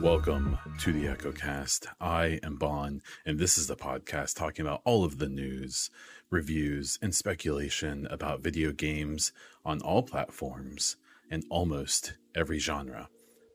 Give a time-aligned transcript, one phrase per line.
[0.00, 1.86] Welcome to the EchoCast.
[2.00, 5.90] I am Baun, and this is the podcast talking about all of the news,
[6.30, 9.32] reviews, and speculation about video games
[9.62, 10.96] on all platforms
[11.30, 13.10] and almost every genre.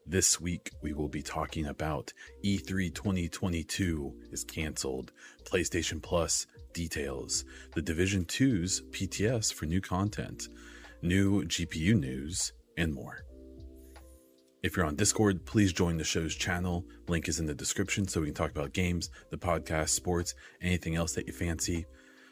[0.10, 2.12] This week, we will be talking about
[2.44, 5.12] E3 2022 is canceled,
[5.44, 7.45] PlayStation Plus details,
[7.76, 10.48] The Division 2's PTS for new content,
[11.03, 13.23] new GPU news, and more.
[14.64, 16.86] If you're on Discord, please join the show's channel.
[17.08, 20.95] Link is in the description so we can talk about games, the podcast, sports, anything
[20.95, 21.86] else that you fancy.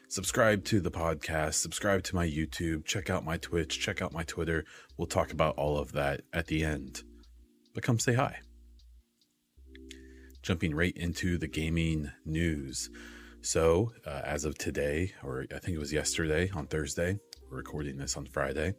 [0.08, 4.24] Subscribe to the podcast, subscribe to my YouTube, check out my Twitch, check out my
[4.24, 4.64] Twitter.
[4.96, 7.04] We'll talk about all of that at the end.
[7.74, 8.40] But come say hi.
[10.42, 12.90] Jumping right into the gaming news.
[13.40, 17.18] So, uh, as of today, or I think it was yesterday on Thursday,
[17.50, 18.74] we're recording this on Friday,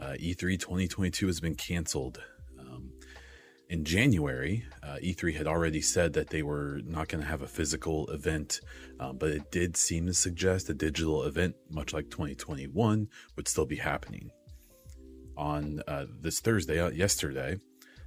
[0.00, 2.20] uh, E3 2022 has been canceled
[3.72, 7.46] in January, uh, E3 had already said that they were not going to have a
[7.46, 8.60] physical event,
[9.00, 13.64] um, but it did seem to suggest a digital event, much like 2021, would still
[13.64, 14.30] be happening.
[15.38, 17.56] On uh, this Thursday, uh, yesterday,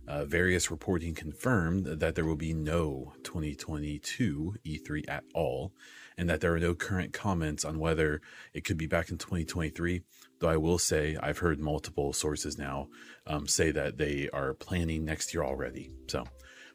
[0.08, 5.74] uh, various reporting confirmed that there will be no 2022 E3 at all,
[6.18, 8.22] and that there are no current comments on whether
[8.54, 10.04] it could be back in 2023
[10.40, 12.90] Though I will say, I've heard multiple sources now
[13.26, 15.92] um, say that they are planning next year already.
[16.08, 16.26] So,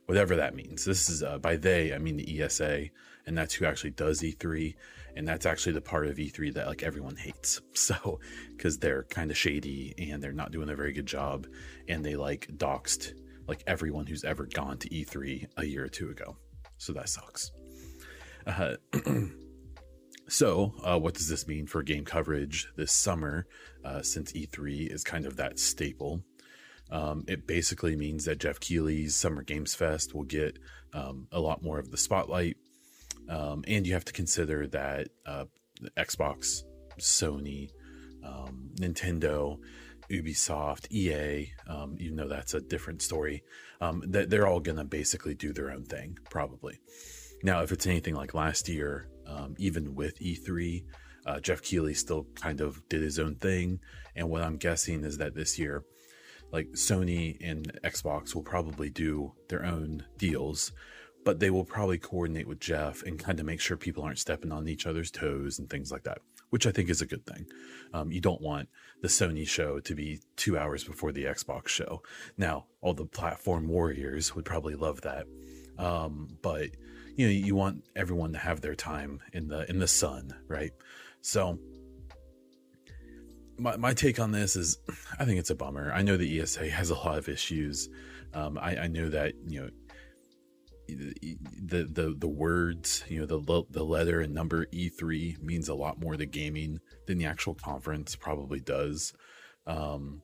[0.06, 0.84] whatever that means.
[0.84, 2.86] This is uh, by they, I mean the ESA,
[3.26, 4.74] and that's who actually does E3,
[5.20, 7.60] and that's actually the part of E3 that like everyone hates.
[7.74, 8.20] So,
[8.56, 11.46] because they're kind of shady and they're not doing a very good job,
[11.88, 13.12] and they like doxed
[13.46, 16.38] like everyone who's ever gone to E3 a year or two ago.
[16.78, 17.50] So that sucks.
[18.46, 18.76] Uh,
[20.28, 23.48] So, uh, what does this mean for game coverage this summer?
[23.84, 26.22] Uh, since E3 is kind of that staple,
[26.92, 30.60] um, it basically means that Geoff Keighley's Summer Games Fest will get
[30.92, 32.56] um, a lot more of the spotlight.
[33.30, 35.44] Um, and you have to consider that uh,
[35.96, 36.64] Xbox,
[36.98, 37.70] Sony,
[38.24, 39.58] um, Nintendo,
[40.10, 43.42] Ubisoft, EA, um, even though that's a different story,
[43.80, 46.78] um, that they're all going to basically do their own thing, probably.
[47.42, 50.84] Now, if it's anything like last year, um, even with E3.
[51.26, 53.80] Uh, Geoff Keighley still kind of did his own thing.
[54.16, 55.84] And what I'm guessing is that this year,
[56.52, 60.72] like Sony and Xbox will probably do their own deals,
[61.30, 64.50] but they will probably coordinate with Geoff and kind of make sure people aren't stepping
[64.50, 66.18] on each other's toes and things like that,
[66.48, 67.46] which I think is a good thing.
[67.94, 68.68] Um, you don't want
[69.00, 72.02] the Sony show to be two hours before the Xbox show.
[72.36, 75.26] Now, all the platform warriors would probably love that.
[75.78, 76.70] Um, but
[77.14, 80.72] you know you want everyone to have their time in the in the sun right
[81.20, 81.58] so
[83.58, 84.78] my, my take on this is
[85.19, 87.88] i think it's a bummer i know the esa has a lot of issues
[88.32, 89.70] um, I, I know that you know
[90.94, 96.00] the the the words you know the the letter and number E3 means a lot
[96.00, 99.12] more to gaming than the actual conference probably does
[99.66, 100.22] um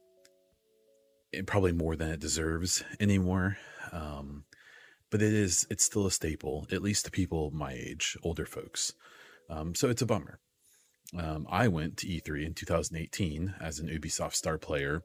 [1.32, 3.59] and probably more than it deserves anymore
[3.93, 4.44] um
[5.10, 8.93] but it is it's still a staple, at least to people my age, older folks.
[9.48, 10.41] Um, so it's a bummer.
[11.16, 15.03] Um, I went to E3 in 2018 as an Ubisoft star player,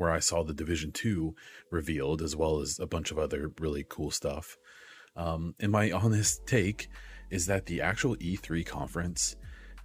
[0.00, 1.34] where I saw the Division 2
[1.70, 4.56] revealed, as well as a bunch of other really cool stuff.
[5.14, 6.88] Um, and my honest take
[7.30, 9.36] is that the actual E3 conference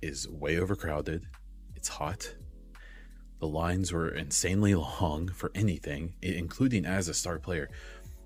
[0.01, 1.25] is way overcrowded.
[1.75, 2.33] It's hot.
[3.41, 7.69] The lines were insanely long for anything, including as a star player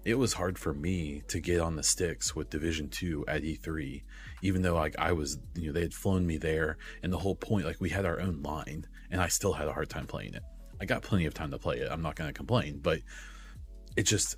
[0.06, 4.02] it was hard for me to get on the sticks with Division Two at E3,
[4.42, 7.36] even though like I was, you know, they had flown me there, and the whole
[7.36, 10.36] point, like we had our own line, and I still had a hard time playing
[10.36, 10.44] it.
[10.82, 11.92] I got plenty of time to play it.
[11.92, 13.00] I'm not going to complain, but
[13.96, 14.38] it just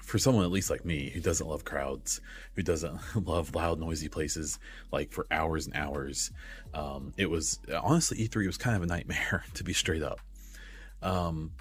[0.00, 2.20] for someone at least like me who doesn't love crowds,
[2.54, 4.58] who doesn't love loud, noisy places
[4.90, 6.30] like for hours and hours,
[6.74, 10.20] um, it was honestly E3 was kind of a nightmare to be straight up.
[11.02, 11.52] Um,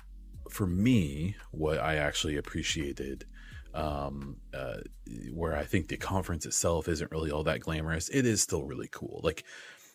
[0.50, 3.25] for me, what I actually appreciated,
[3.73, 4.77] um, uh,
[5.33, 8.89] where I think the conference itself isn't really all that glamorous, it is still really
[8.91, 9.21] cool.
[9.23, 9.44] Like,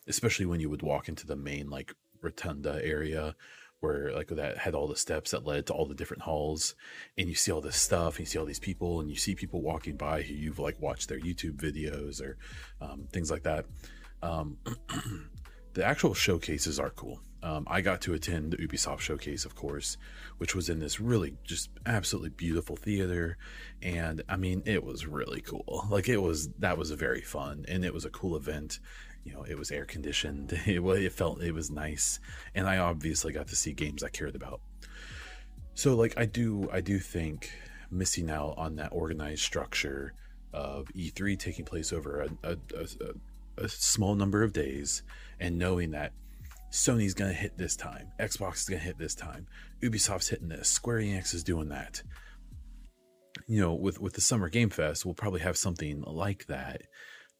[0.07, 3.35] especially when you would walk into the main like rotunda area
[3.79, 6.75] where like that had all the steps that led to all the different halls
[7.17, 9.35] and you see all this stuff and you see all these people and you see
[9.35, 12.37] people walking by who you've like watched their youtube videos or
[12.81, 13.65] um, things like that
[14.21, 14.57] um,
[15.73, 17.21] the actual showcases are cool.
[17.43, 19.97] Um, I got to attend the Ubisoft showcase, of course,
[20.39, 23.37] which was in this really just absolutely beautiful theater,
[23.83, 25.85] and I mean, it was really cool.
[25.89, 28.79] Like it was that was very fun and it was a cool event.
[29.27, 30.57] You know, it was air conditioned.
[30.65, 32.19] It, it felt it was nice,
[32.55, 34.61] and I obviously got to see games I cared about.
[35.73, 37.51] So, like, I do I do think
[37.91, 40.13] missing out on that organized structure
[40.53, 45.03] of E3 taking place over a, a, a, a small number of days
[45.39, 46.13] and knowing that
[46.71, 49.47] Sony's to hit this time, Xbox is to hit this time,
[49.81, 52.01] Ubisoft's hitting this, Square Enix is doing that.
[53.47, 56.83] You know, with with the Summer Game Fest, we'll probably have something like that.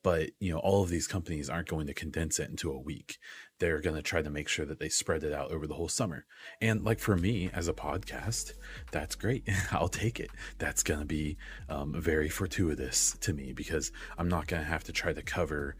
[0.07, 3.17] But you know, all of these companies aren't going to condense it into a week.
[3.59, 5.89] They're going to try to make sure that they spread it out over the whole
[5.89, 6.25] summer.
[6.61, 8.53] And like for me as a podcast,
[8.89, 9.49] that's great.
[9.73, 10.31] I'll take it.
[10.59, 11.35] That's going to be
[11.67, 15.75] um, very fortuitous to me because I'm not going to have to try to cover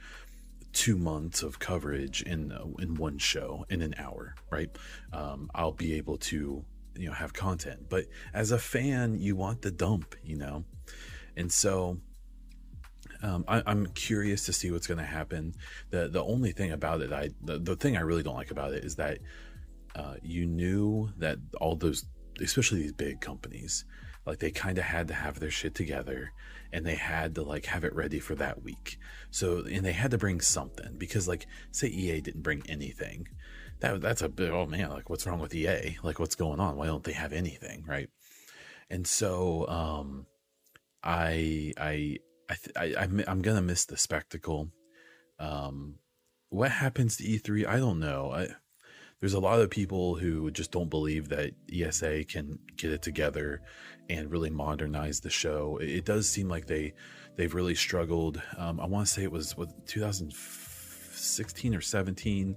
[0.74, 4.78] two months of coverage in uh, in one show in an hour, right?
[5.14, 6.66] Um, I'll be able to
[6.98, 10.66] you know have content, but as a fan, you want the dump, you know,
[11.38, 12.02] and so.
[13.24, 15.54] Um, I, am curious to see what's going to happen.
[15.90, 18.74] the The only thing about it, I the, the thing I really don't like about
[18.74, 19.20] it is that
[19.96, 22.06] uh, you knew that all those,
[22.42, 23.86] especially these big companies,
[24.26, 26.32] like they kind of had to have their shit together
[26.72, 29.00] and they had to like have it ready for that week.
[29.32, 33.28] So and they had to bring something because like say EA didn't bring anything.
[33.80, 35.98] That that's a bit oh man, like what's wrong with EA?
[36.04, 36.76] Like what's going on?
[36.76, 38.10] Why don't they have anything, right?
[38.90, 40.26] And so um
[41.04, 42.18] I I
[42.50, 44.70] I, th- I I'm gonna miss the spectacle.
[45.40, 45.96] Um,
[46.50, 47.68] what happens to E3?
[47.68, 48.32] I don't know.
[48.32, 48.48] I,
[49.20, 53.62] there's a lot of people who just don't believe that ESA can get it together
[54.10, 55.78] and really modernize the show.
[55.82, 56.94] It, does seem like they
[57.36, 58.42] they've really struggled.
[58.58, 62.56] Um, I want to say it was what 2016 or 17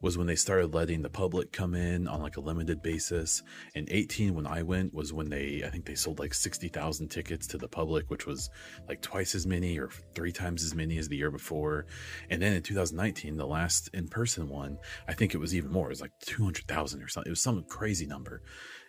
[0.00, 3.42] was when they started letting the public come in on like a limited basis.
[3.74, 7.46] And 18, when I went, was when they, I think they sold like 60,000 tickets
[7.48, 8.50] to the public, which was
[8.88, 11.86] like twice as many or three times as many as the year before.
[12.30, 14.78] And then in 2019, the last in person one,
[15.08, 15.86] I think it was even more.
[15.86, 17.28] It was like 200,000 or something.
[17.28, 18.42] It was some crazy number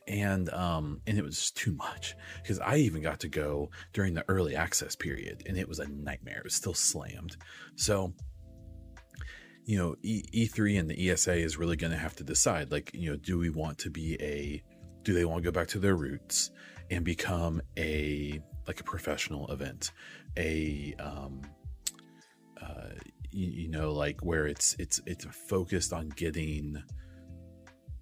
[0.08, 4.26] and um and it was too much because i even got to go during the
[4.28, 7.38] early access period and it was a nightmare it was still slammed
[7.76, 8.12] so
[9.70, 12.90] you know, e- 3 and the ESA is really going to have to decide like,
[12.92, 14.64] you know, do we want to be a,
[15.04, 16.50] do they want to go back to their roots
[16.90, 19.92] and become a, like a professional event,
[20.38, 21.42] a, um,
[22.60, 22.96] uh,
[23.30, 26.82] you, you know, like where it's, it's, it's focused on getting,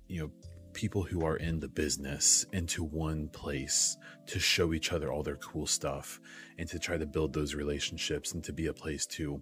[0.07, 0.31] you know,
[0.71, 5.35] people who are in the business into one place to show each other all their
[5.35, 6.21] cool stuff
[6.59, 9.41] and to try to build those relationships and to be a place to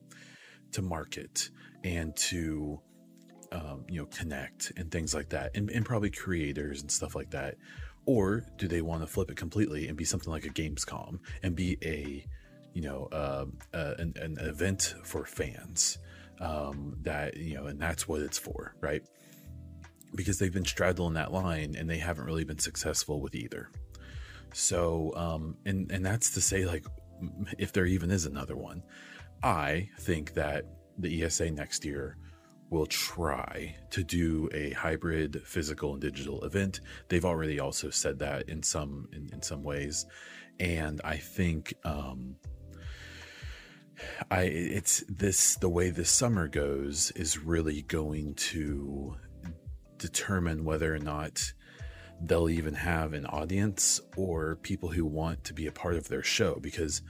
[0.75, 1.49] to market
[1.83, 2.79] and to
[3.51, 7.31] um, you know connect and things like that and, and probably creators and stuff like
[7.31, 7.55] that.
[8.05, 11.55] Or do they want to flip it completely and be something like a gamescom and
[11.55, 12.25] be a
[12.73, 15.97] you know uh, uh, an, an, event for fans
[16.39, 19.01] um, that you know and that's what it's for right?
[20.13, 23.69] Because they've been straddling that line and they haven't really been successful with either.
[24.53, 26.85] So um, and and that's to say like
[27.57, 28.83] if there even is another one
[29.45, 30.65] I think that
[30.97, 32.17] the ESA next year
[32.71, 36.81] will try to do a hybrid physical and digital event.
[37.09, 40.07] They've already also said that in some in, in some ways,
[40.59, 42.37] and I think um,
[44.31, 49.15] I it's this the way this summer goes is really going to
[49.99, 51.53] determine whether or not
[52.19, 56.23] they'll even have an audience or people who want to be a part of their
[56.23, 57.03] show because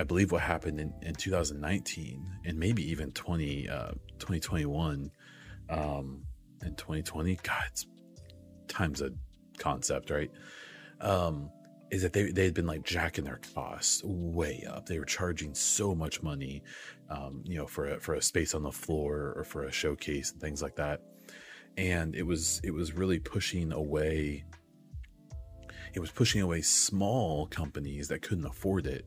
[0.00, 5.10] I believe what happened in, in 2019 and maybe even 20, uh, 2021
[5.68, 6.24] um,
[6.62, 7.38] and 2020.
[7.42, 7.70] God,
[8.66, 9.10] time's a
[9.58, 10.30] concept, right?
[11.02, 11.50] Um,
[11.90, 14.86] is that they, they had been like jacking their costs way up.
[14.86, 16.62] They were charging so much money,
[17.10, 20.32] um, you know, for a, for a space on the floor or for a showcase
[20.32, 21.02] and things like that.
[21.76, 24.46] And it was, it was really pushing away,
[25.92, 29.04] it was pushing away small companies that couldn't afford it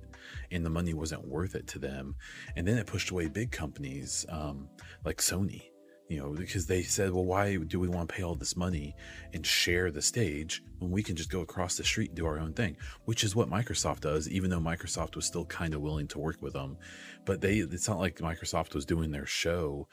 [0.52, 2.16] and the money wasn't worth it to them.
[2.56, 4.70] And then it pushed away big companies um,
[5.06, 5.64] like Sony,
[6.10, 8.96] you know, because they said, well, why do we want to pay all this money
[9.34, 12.40] and share the stage when we can just go across the street and do our
[12.40, 16.08] own thing, which is what Microsoft does, even though Microsoft was still kind of willing
[16.10, 16.78] to work with them.
[17.26, 19.88] But they, it's not like Microsoft was doing their show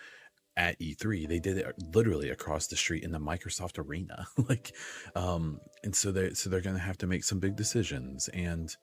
[0.57, 1.29] at E3.
[1.29, 4.27] They did it literally across the street in the Microsoft arena.
[4.49, 4.75] like,
[5.15, 8.29] um, and so they so they're going to have to make some big decisions.
[8.29, 8.75] And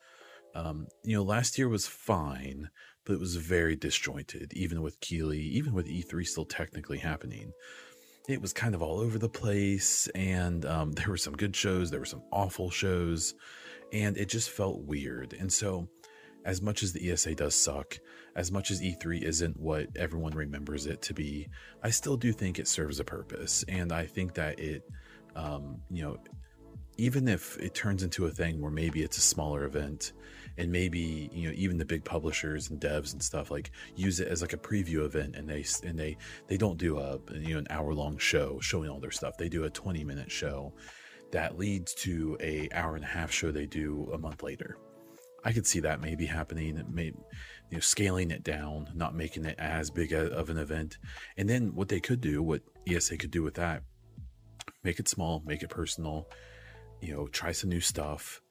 [0.58, 2.70] um, you know, last year was fine,
[3.06, 7.52] but it was very disjointed, even with Keighley, even with E3 still technically happening.
[8.28, 11.92] It was kind of all over the place, and um, there were some good shows,
[11.92, 13.36] there were some awful shows,
[13.94, 15.34] and it just felt weird.
[15.34, 15.88] And so,
[16.44, 17.98] as much as the ESA does suck,
[18.36, 21.48] as much as E3 isn't what everyone remembers it to be,
[21.84, 23.64] I still do think it serves a purpose.
[23.68, 24.84] And I think that it,
[25.36, 26.18] um, you know,
[26.98, 30.14] even if it turns into a thing where maybe it's a smaller event
[30.58, 34.28] and maybe you know even the big publishers and devs and stuff like use it
[34.28, 37.60] as like a preview event and they and they they don't do a you know
[37.60, 39.38] an hour long show showing all their stuff.
[39.38, 40.74] They do a 20 minute show
[41.32, 44.78] that leads to a hour and a half show they do a month later.
[45.44, 47.18] I could see that maybe happening maybe
[47.70, 50.98] you know scaling it down not making it as big of an event.
[51.38, 53.84] And then what they could do what esa could do with that
[54.84, 56.28] make it small make it personal
[57.02, 58.42] you know, try some new stuff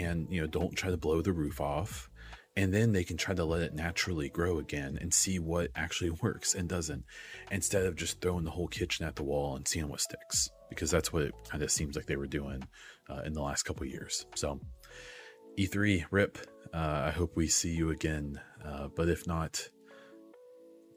[0.00, 2.10] and, you know, don't try to blow the roof off.
[2.56, 6.10] And then they can try to let it naturally grow again and see what actually
[6.22, 7.04] works and doesn't
[7.50, 10.90] instead of just throwing the whole kitchen at the wall and seeing what sticks because
[10.90, 12.62] that's what it kind of seems like they were doing
[13.08, 14.26] uh, in the last couple years.
[14.34, 14.60] So,
[15.58, 16.38] E3, RIP.
[16.72, 18.40] Uh, I hope we see you again.
[18.64, 19.68] Uh, but if not,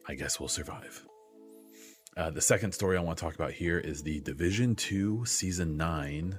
[0.06, 1.04] I guess we'll survive.
[2.16, 5.76] Uh, the second story I want to talk about here is the Division 2 Season
[5.76, 6.38] 9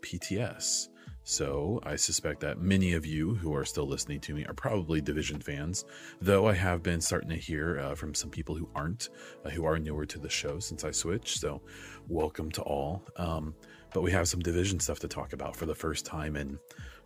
[0.00, 0.88] PTS.
[1.22, 5.00] So I suspect that many of you who are still listening to me are probably
[5.00, 5.84] Division fans,
[6.20, 9.10] though I have been starting to hear uh, from some people who aren't,
[9.44, 11.38] uh, who are newer to the show since I switched.
[11.38, 11.60] So
[12.08, 13.04] welcome to all.
[13.16, 13.54] Um,
[13.92, 16.58] but we have some Division stuff to talk about for the first time in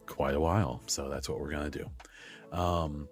[0.07, 0.83] quite a while.
[0.87, 2.57] So that's what we're going to do.
[2.57, 3.09] Um,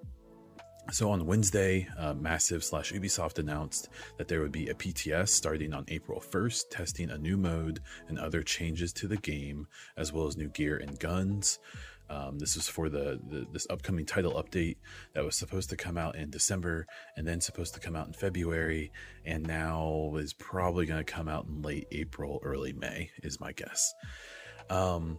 [0.93, 5.73] so on Wednesday, uh, Massive slash Ubisoft announced that there would be a PTS starting
[5.73, 10.27] on April 1st, testing a new mode and other changes to the game, as well
[10.27, 11.59] as new gear and guns.
[12.11, 14.77] Um, this was for the, the, this upcoming title update
[15.15, 18.13] that was supposed to come out in December and then supposed to come out in
[18.13, 18.93] February,
[19.25, 23.53] and now is probably going to come out in late April, early May, is my
[23.53, 23.95] guess.
[24.69, 25.19] Um,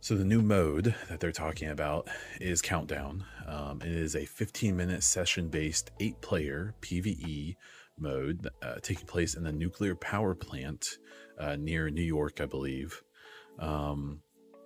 [0.00, 2.08] so the new mode that they're talking about
[2.40, 3.24] is Countdown.
[3.46, 7.56] Um, it is a 15-minute session-based eight-player PVE
[7.98, 10.98] mode uh, taking place in the nuclear power plant
[11.38, 13.02] uh, near New York, I believe.
[13.58, 14.20] Um,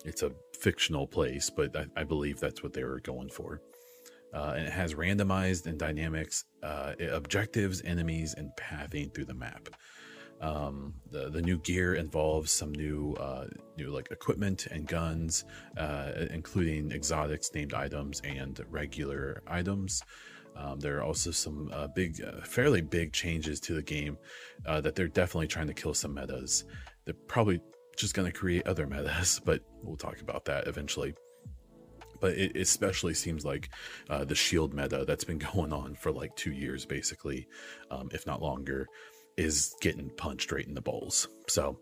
[0.04, 3.60] it's a fictional place, but I, I, believe that's what they were going for.
[4.32, 9.68] Uh, and it has randomized and dynamics uh, objectives, enemies, and pathing through the map.
[10.44, 13.46] Um, the the new gear involves some new uh,
[13.78, 15.46] new like equipment and guns,
[15.78, 20.02] uh, including exotics named items and regular items.
[20.54, 24.18] Um, there are also some uh, big, uh, fairly big changes to the game
[24.66, 26.64] uh, that they're definitely trying to kill some metas.
[27.04, 27.60] They're probably
[27.96, 31.14] just going to create other metas, but we'll talk about that eventually
[32.20, 33.68] but it especially seems like
[34.08, 37.46] uh, the shield meta that's been going on for like two years basically
[37.90, 38.86] um, if not longer
[39.36, 41.28] is getting punched right in the balls.
[41.48, 41.78] So,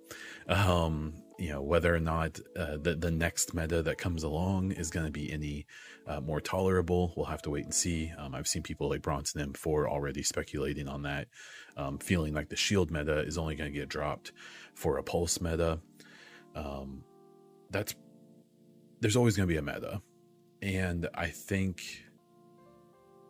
[0.49, 4.91] um, you know, whether or not uh, the the next meta that comes along is
[4.91, 5.67] going to be any
[6.07, 8.13] uh, more tolerable, we'll have to wait and see.
[8.17, 11.29] Um, I've seen people like Bronson M4 already speculating on that,
[11.77, 14.33] um, feeling like the shield meta is only going to get dropped
[14.75, 15.81] for a pulse meta.
[16.55, 17.05] Um,
[17.71, 17.95] that's
[19.01, 20.01] there's always going to be a meta,
[20.61, 21.83] and I think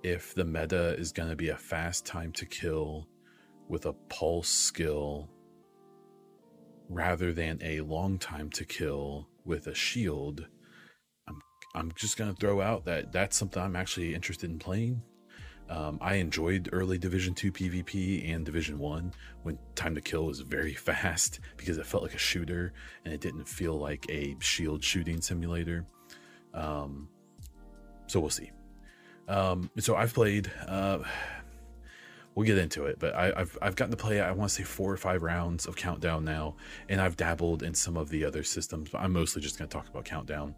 [0.03, 3.07] if the meta is going to be a fast time to kill
[3.73, 5.31] with a pulse skill
[6.91, 10.47] rather than a long time to kill with a shield,
[11.27, 11.41] I'm
[11.75, 15.03] I'm just gonna throw out that that's something I'm actually interested in playing.
[15.71, 19.11] Um, I enjoyed early Division Two PvP and Division One
[19.43, 22.75] when time to kill was very fast because it felt like a shooter
[23.07, 25.87] and it didn't feel like a shield shooting simulator.
[26.53, 27.09] Um,
[28.07, 28.51] so we'll see.
[29.29, 30.53] Um, so I've played.
[30.69, 30.99] Uh,
[32.35, 32.99] we'll get into it.
[32.99, 35.67] But I, have I've gotten to play I want to say four or five rounds
[35.67, 36.57] of Countdown now,
[36.89, 38.91] and I've dabbled in some of the other systems.
[38.91, 40.55] But I'm mostly just going to talk about Countdown.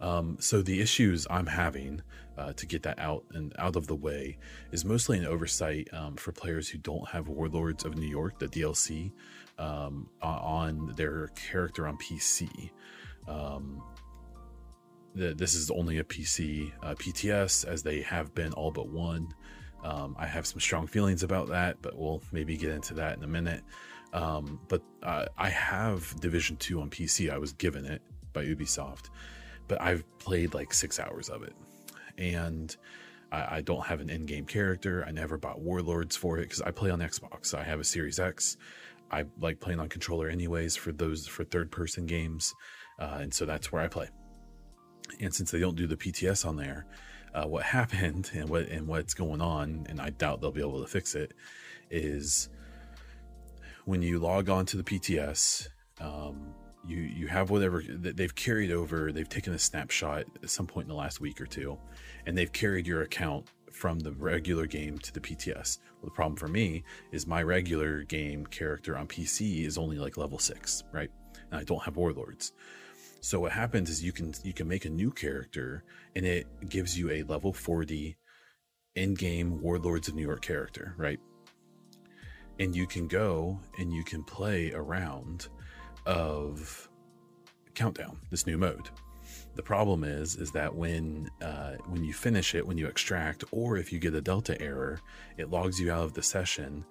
[0.00, 2.02] Um, so the issues I'm having
[2.36, 4.36] uh, to get that out and out of the way
[4.70, 8.46] is mostly an oversight um, for players who don't have Warlords of New York, the
[8.46, 9.12] DLC,
[9.58, 12.70] um, on their character on PC.
[13.26, 13.82] Um,
[15.14, 19.34] the, this is only a PC uh, PTS, as they have been all but one.
[19.86, 23.22] Um, I have some strong feelings about that, but we'll maybe get into that in
[23.22, 23.62] a minute.
[24.12, 27.30] Um, but uh, I have Division 2 on PC.
[27.30, 28.02] I was given it
[28.32, 29.10] by Ubisoft,
[29.68, 31.54] but I've played like six hours of it.
[32.18, 32.76] And
[33.30, 35.04] I, I don't have an in game character.
[35.06, 37.54] I never bought Warlords for it because I play on Xbox.
[37.54, 38.56] I have a Series X.
[39.12, 42.52] I like playing on controller anyways for those for third person games.
[42.98, 44.08] Uh, and so that's where I play.
[45.20, 46.86] And since they don't do the PTS on there,
[47.36, 50.80] uh, what happened and what and what's going on, and I doubt they'll be able
[50.80, 51.34] to fix it,
[51.90, 52.48] is
[53.84, 55.68] when you log on to the PTS,
[56.00, 56.54] um,
[56.86, 59.12] you you have whatever they've carried over.
[59.12, 61.78] They've taken a snapshot at some point in the last week or two,
[62.24, 65.78] and they've carried your account from the regular game to the PTS.
[66.00, 70.16] Well, the problem for me is my regular game character on PC is only like
[70.16, 71.10] level six, right?
[71.50, 72.52] And I don't have warlords.
[73.20, 76.98] So what happens is you can you can make a new character and it gives
[76.98, 78.16] you a level 40
[78.94, 81.20] in-game Warlords of New York character, right?
[82.58, 85.48] And you can go and you can play a round
[86.06, 86.88] of
[87.74, 88.88] Countdown, this new mode.
[89.54, 93.76] The problem is, is that when uh, when you finish it, when you extract, or
[93.76, 95.00] if you get a delta error,
[95.36, 96.84] it logs you out of the session.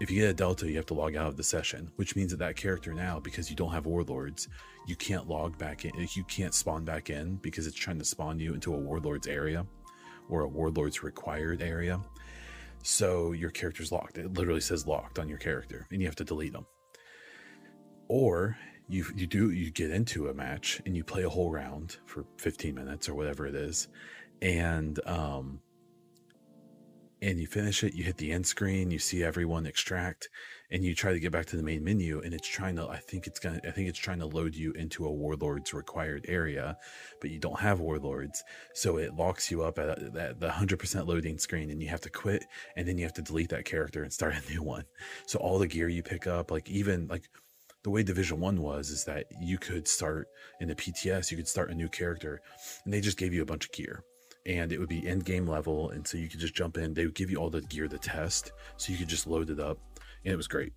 [0.00, 2.30] If you get a delta, you have to log out of the session, which means
[2.30, 4.48] that that character now, because you don't have warlords,
[4.86, 5.92] you can't log back in.
[6.12, 9.66] You can't spawn back in because it's trying to spawn you into a warlord's area
[10.28, 12.00] or a warlord's required area.
[12.82, 14.18] So your character's locked.
[14.18, 16.66] It literally says locked on your character, and you have to delete them.
[18.06, 18.56] Or
[18.88, 22.24] you you do you get into a match and you play a whole round for
[22.38, 23.88] 15 minutes or whatever it is
[24.40, 25.60] and um
[27.22, 30.28] and you finish it you hit the end screen you see everyone extract
[30.70, 32.96] and you try to get back to the main menu and it's trying to i
[32.96, 36.76] think it's gonna i think it's trying to load you into a warlord's required area
[37.20, 38.44] but you don't have warlords.
[38.74, 42.10] So it locks you up at, at the 100% loading screen and you have to
[42.10, 42.44] quit
[42.76, 44.84] and then you have to delete that character and start a new one.
[45.26, 47.28] So all the gear you pick up like even like
[47.84, 50.26] the way division one was is that you could start
[50.60, 52.40] in the pts you could start a new character
[52.84, 54.02] and they just gave you a bunch of gear
[54.48, 57.04] and it would be end game level and so you could just jump in they
[57.04, 59.78] would give you all the gear to test so you could just load it up
[60.24, 60.72] and it was great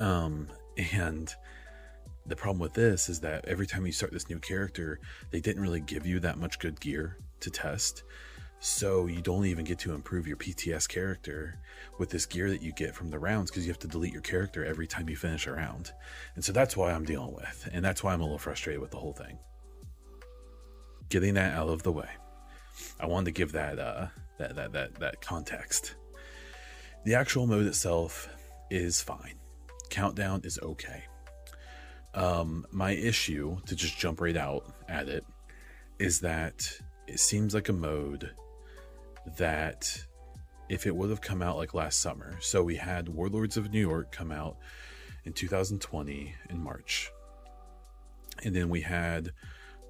[0.00, 0.48] um
[0.92, 1.34] and
[2.26, 5.00] the problem with this is that every time you start this new character
[5.30, 8.02] they didn't really give you that much good gear to test
[8.60, 11.58] so you don't even get to improve your PTS character
[11.98, 14.22] with this gear that you get from the rounds because you have to delete your
[14.22, 15.92] character every time you finish a round.
[16.34, 17.68] And so that's why I'm dealing with.
[17.72, 19.38] And that's why I'm a little frustrated with the whole thing.
[21.08, 22.08] Getting that out of the way.
[23.00, 24.06] I wanted to give that uh
[24.38, 25.94] that that that, that context.
[27.04, 28.28] The actual mode itself
[28.70, 29.38] is fine.
[29.90, 31.04] Countdown is okay.
[32.14, 35.24] Um, my issue, to just jump right out at it,
[35.98, 36.70] is that
[37.06, 38.30] it seems like a mode
[39.36, 40.04] that
[40.68, 42.36] if it would have come out like last summer.
[42.40, 44.56] So we had Warlords of New York come out
[45.24, 47.10] in 2020 in March.
[48.44, 49.30] And then we had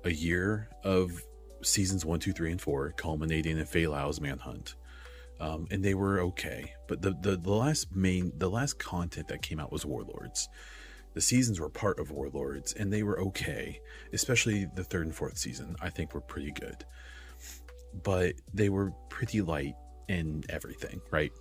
[0.05, 1.23] a year of
[1.63, 4.75] seasons one, two, three, and four, culminating in Faye Lau's Manhunt.
[5.41, 6.73] Um, and they were okay.
[6.89, 10.49] But the, the the last main the last content that came out was Warlords.
[11.15, 13.81] The seasons were part of Warlords and they were okay.
[14.13, 16.85] Especially the third and fourth season, I think were pretty good
[18.03, 19.75] but they were pretty light
[20.09, 21.33] in everything, right?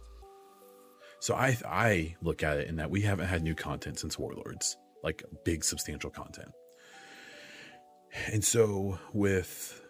[1.20, 4.78] So I I look at it in that we haven't had new content since Warlords,
[5.04, 6.52] like big substantial content.
[8.32, 9.82] And so with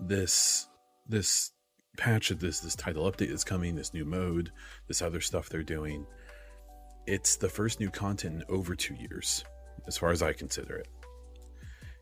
[0.00, 0.68] this
[1.08, 1.52] this
[1.96, 4.52] patch of this this title update that's coming, this new mode,
[4.88, 6.06] this other stuff they're doing,
[7.06, 9.44] it's the first new content in over 2 years
[9.86, 10.88] as far as I consider it.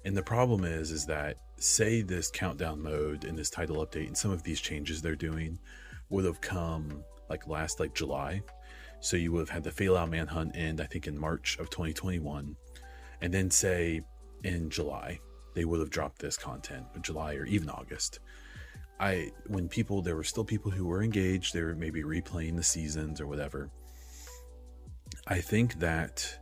[0.05, 4.17] And the problem is, is that say this countdown mode and this title update and
[4.17, 5.59] some of these changes they're doing
[6.11, 8.43] would have come like last like July.
[9.01, 12.57] So you would have had the Lau Manhunt end, I think in March of 2021.
[13.21, 14.01] And then say
[14.43, 15.21] in July,
[15.55, 18.21] they would have dropped this content in July or even August.
[19.01, 22.63] I when people there were still people who were engaged, they were maybe replaying the
[22.63, 23.71] seasons or whatever.
[25.27, 26.39] I think that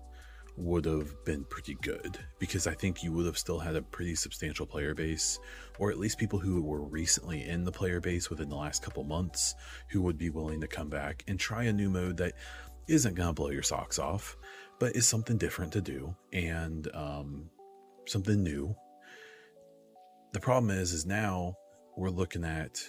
[0.57, 4.15] would have been pretty good because I think you would have still had a pretty
[4.15, 5.39] substantial player base,
[5.79, 9.05] or at least people who were recently in the player base within the last couple
[9.05, 9.55] months
[9.89, 12.35] who would be willing to come back and try a new mode that
[12.89, 14.37] isn't going to blow your socks off,
[14.79, 17.49] but is something different to do and um,
[18.07, 18.75] something new.
[20.33, 21.57] The problem is, is now
[21.97, 22.81] we're looking at,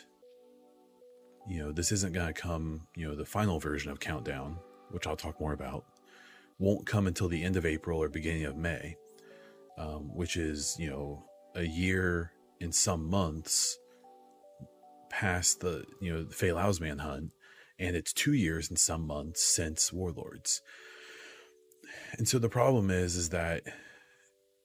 [1.47, 4.57] you know, this isn't going to come, you know, the final version of Countdown,
[4.91, 5.85] which I'll talk more about
[6.57, 8.95] won't come until the end of April or beginning of May,
[9.77, 11.25] um, which is, you know,
[11.55, 13.77] a year in some months
[15.09, 17.31] past the, you know, the Faye Lau's manhunt,
[17.77, 20.61] and it's two years in some months since Warlords.
[22.17, 23.63] And so the problem is, is that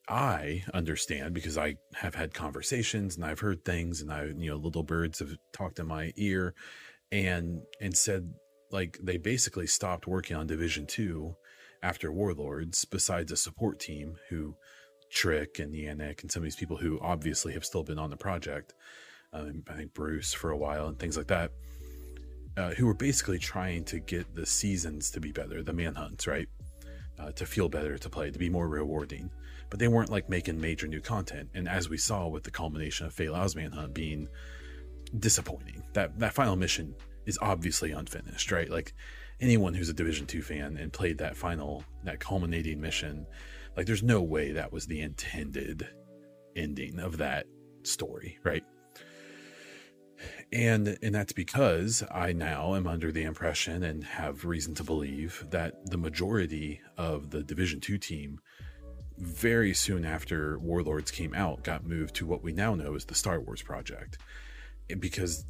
[0.08, 4.56] I understand because I have had conversations and I've heard things and I, you know,
[4.56, 6.54] little birds have talked in my ear
[7.12, 8.32] and, and said
[8.70, 11.36] like they basically stopped working on Division Two
[11.82, 14.56] after Warlords, besides a support team who
[15.10, 18.16] Trick and Yannick and some of these people who obviously have still been on the
[18.16, 18.74] project.
[19.32, 21.52] um, I think Bruce for a while, and things like that,
[22.56, 26.48] uh, who were basically trying to get the seasons to be better, the manhunts, right?
[27.18, 29.30] Uh, to feel better to play, to be more rewarding.
[29.70, 31.50] But they weren't like making major new content.
[31.54, 34.28] And as we saw with the culmination of Faye Lau's manhunt being
[35.18, 36.94] disappointing, that that final mission
[37.26, 38.70] is obviously unfinished, right?
[38.70, 38.94] Like
[39.40, 43.26] anyone who's a Division two fan and played that final, that culminating mission,
[43.76, 45.86] like there's no way that was the intended
[46.56, 47.46] ending of that
[47.82, 48.64] story, right?
[50.52, 55.44] And and that's because I now am under the impression and have reason to believe
[55.50, 58.40] that the majority of the Division 2 team
[59.18, 63.14] very soon after Warlords came out got moved to what we now know as the
[63.14, 64.18] Star Wars project.
[64.98, 65.44] Because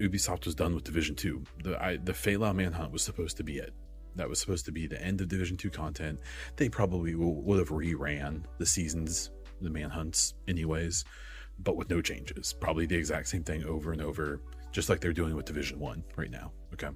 [0.00, 1.42] Ubisoft was done with Division 2.
[1.62, 3.72] The I, the Faye Lau Manhunt was supposed to be it.
[4.16, 6.20] That was supposed to be the end of Division 2 content.
[6.56, 11.04] They probably would have reran the seasons, the manhunts, anyways,
[11.58, 12.52] but with no changes.
[12.52, 16.04] Probably the exact same thing over and over, just like they're doing with Division 1
[16.16, 16.52] right now.
[16.72, 16.90] Okay.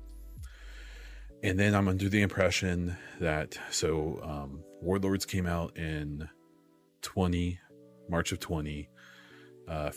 [1.43, 6.29] And then I'm under the impression that, so um, Warlords came out in
[7.03, 7.59] 20,
[8.09, 8.88] March of 20.
[9.67, 9.91] Uh,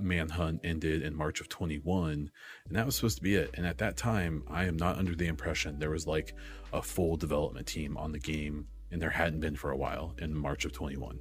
[0.00, 2.30] manhunt ended in March of 21,
[2.66, 3.50] and that was supposed to be it.
[3.54, 6.34] And at that time, I am not under the impression there was like
[6.72, 10.36] a full development team on the game, and there hadn't been for a while in
[10.36, 11.18] March of 21.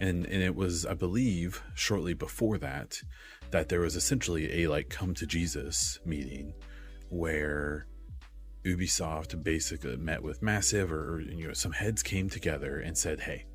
[0.00, 3.02] And and it was, I believe, shortly before that,
[3.50, 6.54] that there was essentially a like come to Jesus meeting
[7.10, 7.86] where
[8.64, 13.46] Ubisoft basically met with Massive or you know some heads came together and said, "Hey,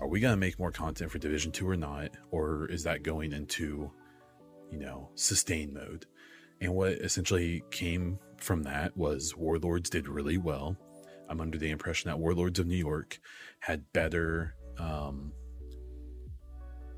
[0.00, 2.10] are we going to make more content for Division 2 or not?
[2.30, 3.90] Or is that going into,
[4.70, 6.06] you know, sustain mode?
[6.60, 10.76] And what essentially came from that was Warlords did really well.
[11.28, 13.18] I'm under the impression that Warlords of New York
[13.60, 15.32] had better, um,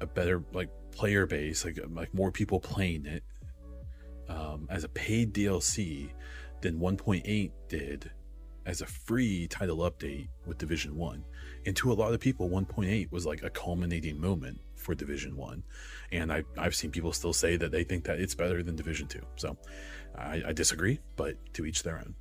[0.01, 3.25] a better like player base, like like more people playing it
[4.29, 6.11] um, as a paid DLC
[6.63, 8.11] than 1.8 did
[8.67, 11.25] as a free title update with Division 1.
[11.67, 15.63] And to a lot of people, 1.8 was like a culminating moment for Division 1.
[16.13, 19.07] And I, I've seen people still say that they think that it's better than Division
[19.09, 19.21] 2.
[19.37, 19.57] So
[20.17, 22.15] I, I disagree, but to each their own.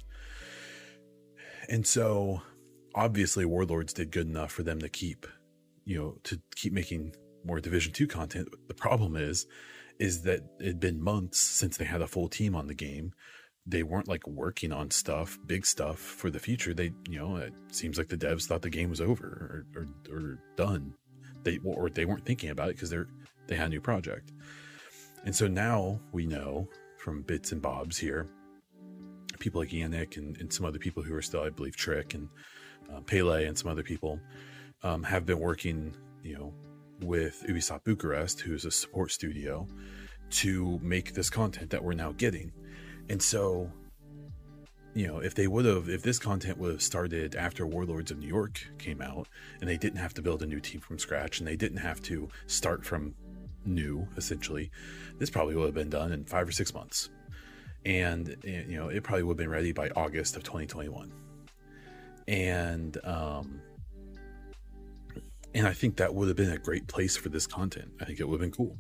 [1.69, 2.41] And so
[2.95, 5.27] obviously, Warlords did good enough for them to keep,
[5.85, 8.49] you know, to keep making more Division 2 content.
[8.67, 9.45] The problem is,
[9.99, 13.13] is that it'd been months since they had a full team on the game
[13.69, 16.73] they weren't like working on stuff, big stuff for the future.
[16.73, 19.87] They, you know, it seems like the devs thought the game was over or, or,
[20.15, 20.93] or done.
[21.43, 23.07] They or they weren't thinking about it because they're
[23.47, 24.31] they had a new project.
[25.25, 28.27] And so now we know from bits and bobs here,
[29.39, 32.29] people like Yannick and, and some other people who are still, I believe, Trick and
[32.93, 34.19] uh, Pele and some other people
[34.83, 36.53] um, have been working, you know,
[37.01, 39.67] with Ubisoft Bucharest, who's a support studio,
[40.31, 42.51] to make this content that we're now getting.
[43.09, 43.71] And so,
[44.93, 48.19] you know, if they would have, if this content would have started after Warlords of
[48.19, 49.27] New York came out
[49.59, 52.01] and they didn't have to build a new team from scratch and they didn't have
[52.03, 53.15] to start from
[53.65, 54.71] new, essentially,
[55.17, 57.09] this probably would have been done in five or six months.
[57.85, 61.11] And, you know, it probably would have been ready by August of 2021.
[62.27, 63.61] And, um,
[65.55, 67.91] and I think that would have been a great place for this content.
[67.99, 68.77] I think it would have been cool.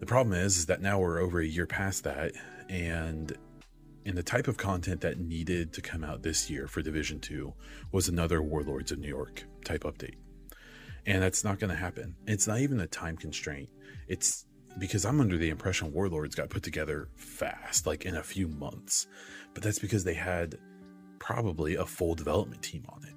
[0.00, 2.32] The problem is, is that now we're over a year past that,
[2.70, 3.36] and
[4.06, 7.52] and the type of content that needed to come out this year for Division 2
[7.92, 10.14] was another Warlords of New York type update.
[11.04, 12.16] And that's not going to happen.
[12.26, 13.68] It's not even a time constraint.
[14.08, 14.46] It's
[14.78, 19.06] because I'm under the impression Warlords got put together fast, like in a few months.
[19.52, 20.56] But that's because they had
[21.18, 23.14] probably a full development team on it.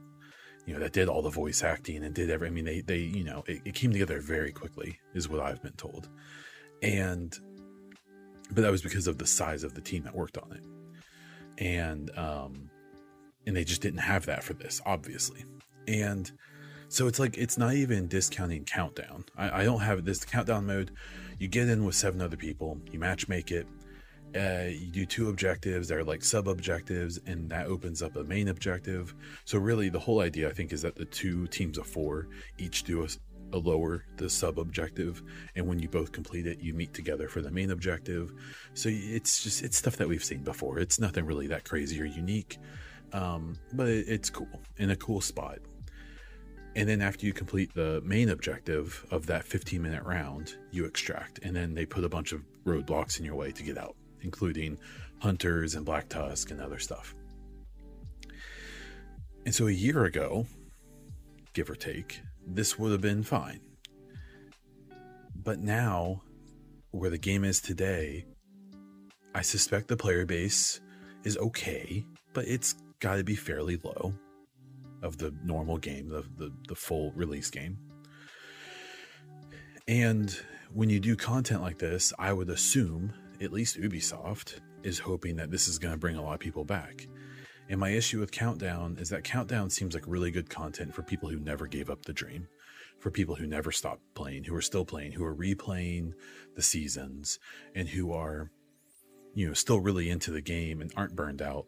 [0.66, 3.00] You know, that did all the voice acting and did every I mean they they,
[3.00, 6.10] you know, it, it came together very quickly, is what I've been told.
[6.82, 7.38] And
[8.54, 11.63] but that was because of the size of the team that worked on it.
[11.63, 12.70] And um
[13.46, 15.46] and they just didn't have that for this obviously.
[15.88, 16.32] And
[16.88, 19.26] so it's like it's not even discounting countdown.
[19.38, 20.92] I, I don't have this countdown mode.
[21.39, 23.68] You get in with seven other people you match make it
[24.36, 28.48] uh, you do two objectives they're like sub objectives and that opens up a main
[28.48, 29.13] objective.
[29.46, 32.84] So really the whole idea i think is that the two teams of four each
[32.84, 33.08] do a,
[33.54, 35.22] a lower the sub objective
[35.56, 38.34] and when you both complete it you meet together for the main objective.
[38.74, 40.80] So it's just it's stuff that we've seen before.
[40.80, 42.58] It's nothing really that crazy or unique
[43.13, 45.60] um, but it, it's cool in a cool spot.
[46.76, 51.39] And then after you complete the main objective of that 15 minute round you extract
[51.44, 54.78] and then they put a bunch of roadblocks in your way to get out including
[55.20, 57.13] hunters and black tusk and other stuff.
[59.46, 60.48] And so a year ago
[61.54, 63.60] give or take this would have been fine.
[65.36, 66.21] but now,
[66.91, 68.25] where the game is today,
[69.36, 70.79] I suspect the player base
[71.23, 74.13] is okay, but it's got to be fairly low
[75.01, 77.77] of the normal game, the, the, the full release game.
[79.88, 80.38] And
[80.71, 85.51] when you do content like this, I would assume, at least Ubisoft, is hoping that
[85.51, 87.08] this is going to bring a lot of people back.
[87.73, 91.27] And my issue with Countdown is that Countdown seems like really good content for people
[91.27, 92.47] who never gave up the dream,
[92.99, 96.13] for people who never stopped playing, who are still playing, who are replaying
[96.55, 97.39] the seasons,
[97.73, 98.51] and who are,
[99.33, 101.65] you know, still really into the game and aren't burned out.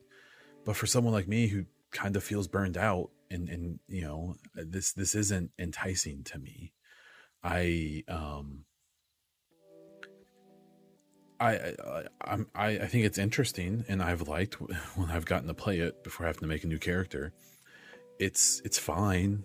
[0.64, 4.36] But for someone like me who kind of feels burned out and and you know,
[4.54, 6.72] this this isn't enticing to me.
[7.44, 8.66] I um
[11.40, 11.74] I,
[12.22, 14.56] I I I think it's interesting, and I've liked
[14.96, 17.34] when I've gotten to play it before having to make a new character.
[18.20, 19.44] It's it's fine.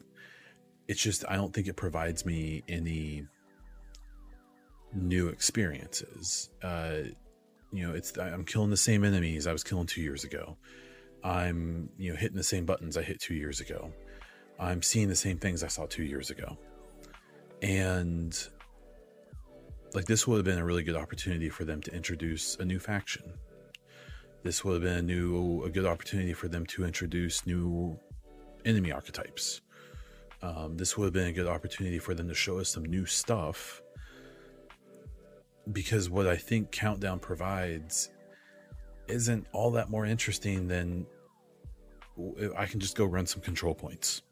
[0.88, 3.26] It's just I don't think it provides me any
[4.92, 6.50] new experiences.
[6.62, 6.98] Uh,
[7.72, 10.56] you know, it's I'm killing the same enemies I was killing two years ago.
[11.22, 13.92] I'm you know hitting the same buttons I hit two years ago.
[14.58, 16.56] I'm seeing the same things I saw two years ago,
[17.62, 18.36] and
[19.94, 22.78] like this would have been a really good opportunity for them to introduce a new
[22.78, 23.32] faction.
[24.42, 27.98] This would have been a new, a good opportunity for them to introduce new
[28.64, 29.60] enemy archetypes.
[30.42, 33.04] Um, this would have been a good opportunity for them to show us some new
[33.04, 33.82] stuff.
[35.72, 38.10] Because what I think Countdown provides
[39.08, 41.06] isn't all that more interesting than
[42.56, 44.22] I can just go run some control points.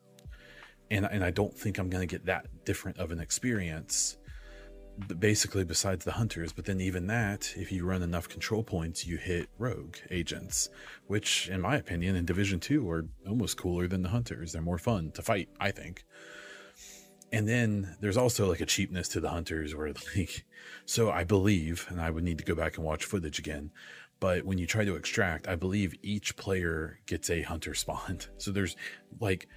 [0.90, 4.16] And, and I don't think I'm going to get that different of an experience
[5.18, 9.16] basically besides the hunters but then even that if you run enough control points you
[9.16, 10.68] hit rogue agents
[11.06, 14.52] which in my opinion in division 2 are almost cooler than the hunters.
[14.52, 16.04] They're more fun to fight i think.
[17.30, 20.44] And then there's also like a cheapness to the hunters where like
[20.84, 23.70] so i believe and i would need to go back and watch footage again
[24.20, 28.50] but when you try to extract i believe each player gets a hunter spawned so
[28.50, 28.76] there's
[29.20, 29.48] like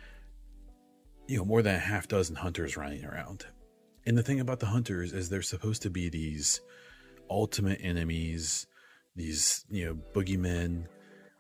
[1.28, 3.46] you know more than a half dozen hunters running around
[4.06, 6.62] and the thing about the hunters is they're supposed to be these
[7.30, 8.68] ultimate enemies,
[9.16, 10.86] these, you know, boogeymen.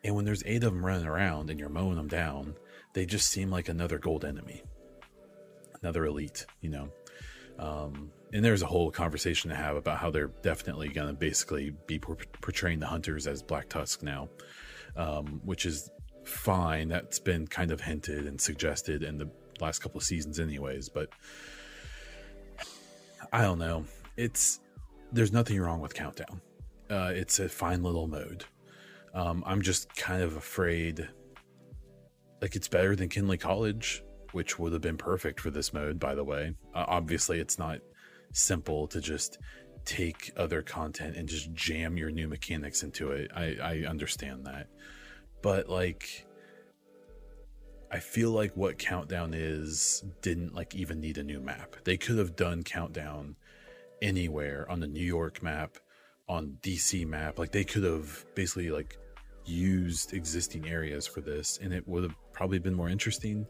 [0.03, 2.55] And when there's eight of them running around and you're mowing them down,
[2.93, 4.63] they just seem like another gold enemy,
[5.81, 6.89] another elite, you know.
[7.59, 11.73] Um, and there's a whole conversation to have about how they're definitely going to basically
[11.85, 14.29] be portraying the hunters as Black Tusk now,
[14.95, 15.89] um, which is
[16.23, 16.87] fine.
[16.87, 20.89] That's been kind of hinted and suggested in the last couple of seasons, anyways.
[20.89, 21.09] But
[23.31, 23.85] I don't know.
[24.17, 24.59] It's
[25.11, 26.41] there's nothing wrong with Countdown.
[26.89, 28.45] Uh, it's a fine little mode.
[29.13, 31.07] Um, I'm just kind of afraid.
[32.41, 35.99] Like it's better than Kenly College, which would have been perfect for this mode.
[35.99, 37.79] By the way, uh, obviously it's not
[38.33, 39.37] simple to just
[39.85, 43.31] take other content and just jam your new mechanics into it.
[43.35, 44.67] I, I understand that,
[45.41, 46.25] but like
[47.91, 51.75] I feel like what Countdown is didn't like even need a new map.
[51.83, 53.35] They could have done Countdown
[54.01, 55.77] anywhere on the New York map,
[56.29, 57.37] on DC map.
[57.37, 58.97] Like they could have basically like
[59.45, 63.45] used existing areas for this and it would have probably been more interesting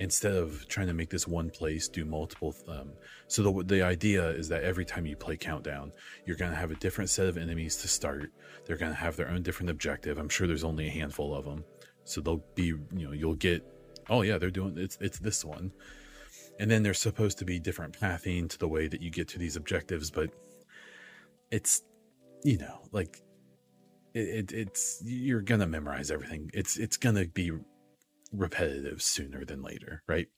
[0.00, 2.92] instead of trying to make this one place do multiple um,
[3.26, 5.92] so the, the idea is that every time you play countdown
[6.24, 8.30] you're going to have a different set of enemies to start
[8.64, 11.44] they're going to have their own different objective i'm sure there's only a handful of
[11.44, 11.64] them
[12.08, 13.64] so they'll be, you know, you'll get,
[14.08, 15.72] oh yeah, they're doing it's it's this one,
[16.58, 19.38] and then there's supposed to be different pathing to the way that you get to
[19.38, 20.30] these objectives, but
[21.50, 21.82] it's,
[22.44, 23.22] you know, like
[24.14, 26.50] it, it it's you're gonna memorize everything.
[26.54, 27.52] It's it's gonna be
[28.32, 30.28] repetitive sooner than later, right?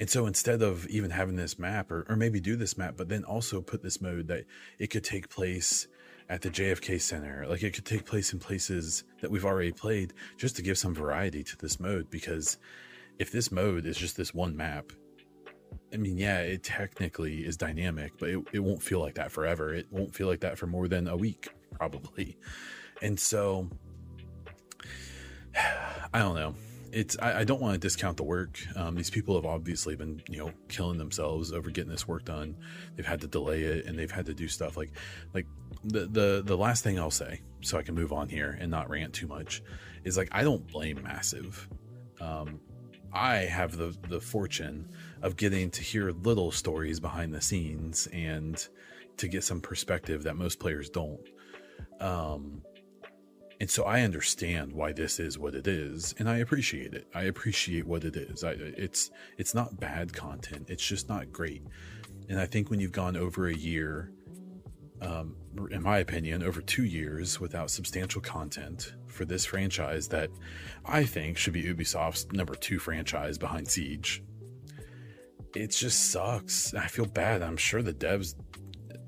[0.00, 3.08] And so instead of even having this map or, or maybe do this map, but
[3.08, 4.44] then also put this mode that
[4.78, 5.88] it could take place
[6.28, 7.46] at the JFK Center.
[7.48, 10.94] Like it could take place in places that we've already played just to give some
[10.94, 12.10] variety to this mode.
[12.10, 12.58] Because
[13.18, 14.92] if this mode is just this one map,
[15.92, 19.74] I mean, yeah, it technically is dynamic, but it, it won't feel like that forever.
[19.74, 22.36] It won't feel like that for more than a week, probably.
[23.00, 23.68] And so,
[26.12, 26.54] I don't know
[26.92, 28.58] it's I, I, don't want to discount the work.
[28.76, 32.56] Um, these people have obviously been you know killing themselves over getting this work done.
[32.96, 34.92] They've had to delay it and they've had to do stuff like
[35.34, 35.46] like
[35.84, 38.88] the the the last thing I'll say so I can move on here and not
[38.88, 39.62] rant too much
[40.04, 41.68] is like I don't blame Massive.
[42.20, 42.60] Um,
[43.12, 44.88] I have the the fortune
[45.22, 48.66] of getting to hear little stories behind the scenes and
[49.16, 51.28] to get some perspective that most players don't.
[52.00, 52.62] Um,
[53.60, 57.08] and so I understand why this is what it is, and I appreciate it.
[57.14, 58.44] I appreciate what it is.
[58.44, 60.66] I, it's it's not bad content.
[60.68, 61.62] It's just not great.
[62.28, 64.12] And I think when you've gone over a year,
[65.00, 65.34] um,
[65.70, 70.30] in my opinion, over two years without substantial content for this franchise that
[70.84, 74.22] I think should be Ubisoft's number two franchise behind Siege,
[75.56, 76.74] it just sucks.
[76.74, 77.42] I feel bad.
[77.42, 78.34] I'm sure the devs,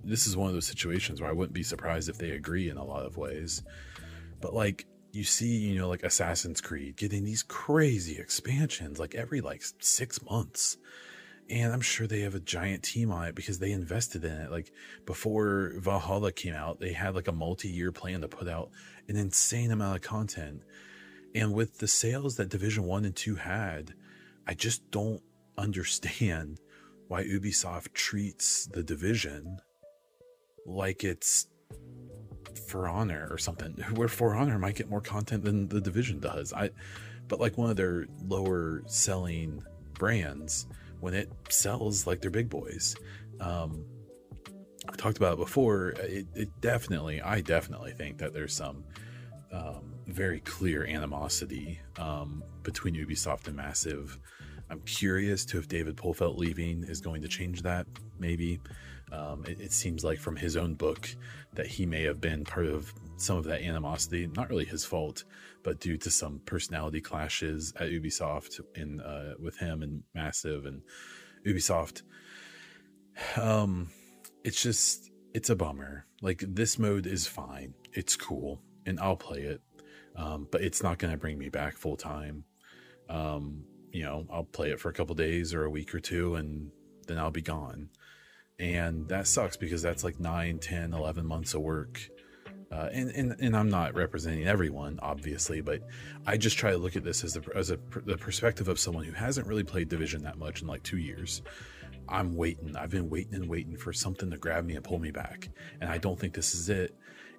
[0.03, 2.79] this is one of those situations where I wouldn't be surprised if they agree in
[2.79, 3.63] a lot of ways.
[4.41, 9.41] But like, you see, you know, like Assassin's Creed getting these crazy expansions like every
[9.41, 10.77] like six months.
[11.49, 14.53] And I'm sure they have a giant team on it because they invested in it.
[14.53, 14.71] Like
[15.05, 18.71] before Valhalla came out, they had like a multi year plan to put out
[19.09, 20.63] an insane amount of content.
[21.35, 23.95] And with the sales that Division 1 and 2 had,
[24.47, 25.23] I just don't
[25.59, 26.59] understand
[27.09, 29.59] why Ubisoft treats the Division
[30.67, 31.49] like it's
[32.71, 36.53] for Honor or something, where For Honor might get more content than the Division does.
[36.53, 36.71] I,
[37.29, 39.63] but like one of their lower selling
[39.95, 40.67] brands,
[41.01, 42.97] when it sells like they're big boys,
[43.41, 43.85] um,
[44.89, 45.91] I talked about it before.
[45.91, 48.85] It, it, definitely, I definitely think that there's some
[49.53, 54.19] um, very clear animosity um, between Ubisoft and Massive.
[54.71, 57.87] I'm curious to if David Polfeldt leaving is going to change that.
[58.19, 58.61] Maybe
[59.13, 61.09] um, it, it, seems like from his own book
[61.55, 64.29] that he may have been part of some of that animosity.
[64.35, 65.25] Not really his fault,
[65.63, 70.83] but due to some personality clashes at Ubisoft in uh, with him and Massive and
[71.47, 72.03] Ubisoft.
[73.37, 73.91] Um,
[74.45, 76.07] it's just it's a bummer.
[76.23, 77.75] Like this mode is fine.
[77.93, 79.61] It's cool, and I'll play it.
[80.17, 82.45] Um, but it's not going to bring me back full time.
[83.09, 86.37] Um, you know, I'll play it for a couple days or a week or two,
[86.37, 86.71] and
[87.07, 87.91] then I'll be gone
[88.61, 92.11] and that sucks because that's like 9 10 11 months of work
[92.73, 95.83] uh, and, and and I'm not representing everyone, obviously, but
[96.25, 99.05] I just try to look at this as a, as a the perspective of someone
[99.05, 101.43] who hasn't really played Division that much in like two years.
[102.09, 102.77] I'm waiting.
[102.77, 105.49] I've been waiting and waiting for something to grab me and pull me back,
[105.81, 106.95] and I don't think this is it.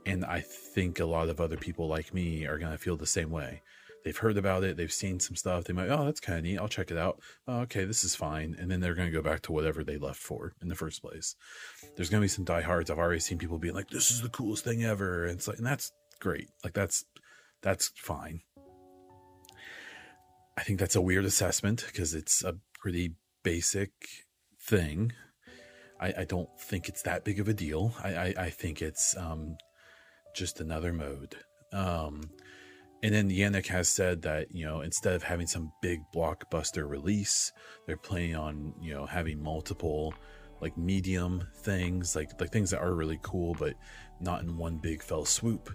[0.06, 3.30] And I think a lot of other people like me are gonna feel the same
[3.30, 3.62] way
[4.04, 6.58] they've heard about it, they've seen some stuff, they might, oh, that's kind of neat,
[6.58, 7.20] I'll check it out.
[7.48, 8.56] Oh, okay, this is fine.
[8.60, 11.02] And then they're going to go back to whatever they left for in the first
[11.02, 11.36] place.
[11.96, 12.90] There's going to be some diehards.
[12.90, 15.26] I've already seen people being like, this is the coolest thing ever.
[15.26, 16.50] And it's like, and that's great.
[16.64, 17.06] Like, that's,
[17.62, 18.42] that's fine.
[20.58, 23.92] I think that's a weird assessment because it's a pretty basic
[24.62, 25.14] thing.
[26.00, 27.94] I, I, don't think it's that big of a deal.
[28.04, 29.56] I, I, I think it's um,
[30.36, 31.36] just another mode.
[31.74, 32.22] Um,
[33.04, 37.52] and then Yannick has said that, you know, instead of having some big blockbuster release,
[37.88, 40.14] they're planning on, you know, having multiple
[40.62, 43.74] like medium things, like like things that are really cool, but
[44.20, 45.72] not in one big fell swoop.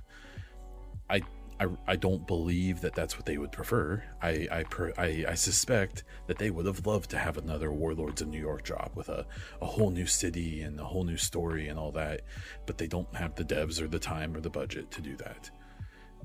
[1.11, 1.23] I
[1.59, 4.05] I, I don't believe that that's what they would prefer.
[4.23, 8.23] I I, per, I I suspect that they would have loved to have another Warlords
[8.23, 9.27] of New York drop with a,
[9.61, 12.21] a whole new city and a whole new story and all that,
[12.67, 15.51] but they don't have the devs or the time or the budget to do that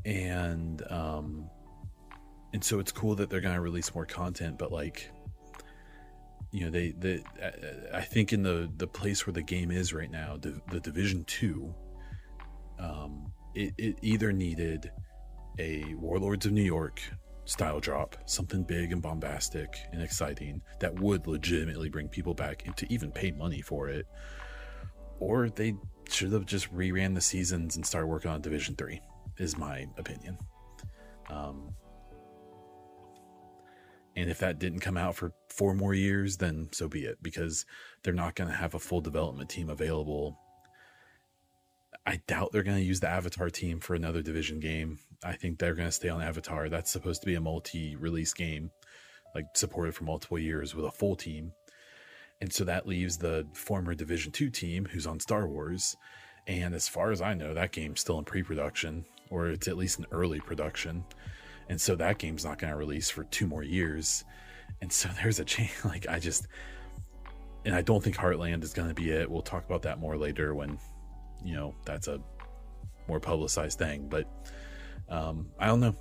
[0.06, 1.50] and um
[2.54, 5.10] and so it's cool that they're going to release more content but like
[6.52, 7.24] you know they the
[7.94, 11.24] i think in the the place where the game is right now the, the division
[11.26, 11.74] 2
[12.80, 14.92] um it, it either needed
[15.60, 17.02] a warlords of new york
[17.46, 22.76] style drop something big and bombastic and exciting that would legitimately bring people back and
[22.78, 24.06] to even pay money for it
[25.20, 25.74] or they
[26.10, 29.00] should have just reran the seasons and started working on division 3
[29.42, 30.38] is my opinion.
[31.30, 31.74] Um,
[34.16, 37.66] and if that didn't come out for four more years, then so be it, because
[38.04, 40.38] they're not going to have a full development team available.
[42.06, 45.00] I doubt they're going to use the Avatar team for another division game.
[45.24, 46.68] I think they're going to stay on Avatar.
[46.68, 48.72] That's supposed to be a multi release game,
[49.34, 51.54] like supported for multiple years with a full team.
[52.42, 55.96] And so that leaves the former Division 2 team who's on Star Wars.
[56.48, 59.78] And as far as I know, that game's still in pre production or it's at
[59.78, 61.04] least an early production.
[61.70, 64.24] And so that game's not going to release for two more years.
[64.82, 66.48] And so there's a chance, like, I just,
[67.66, 69.30] and I don't think Heartland is going to be it.
[69.30, 70.78] We'll talk about that more later when,
[71.44, 72.20] you know, that's a
[73.08, 74.08] more publicized thing.
[74.10, 74.28] But
[75.10, 75.96] um, I don't know.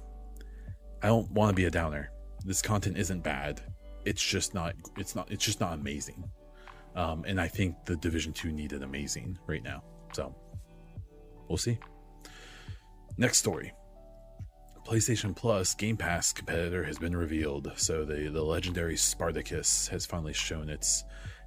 [1.02, 2.10] I don't want to be a downer.
[2.44, 3.62] This content isn't bad.
[4.04, 6.28] It's just not, it's not, it's just not amazing.
[6.96, 9.82] Um, and I think the Division 2 needed amazing right now.
[10.12, 10.34] So
[11.48, 11.78] we'll see.
[13.20, 13.74] Next story.
[14.86, 17.70] PlayStation Plus Game Pass competitor has been revealed.
[17.76, 21.04] So the the legendary Spartacus has finally shown its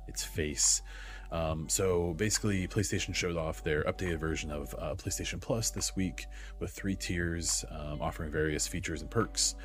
[0.08, 0.84] its face.
[1.32, 6.28] Um, so basically, PlayStation showed off their updated version of uh, PlayStation Plus this week
[6.60, 9.56] with three tiers um, offering various features and perks.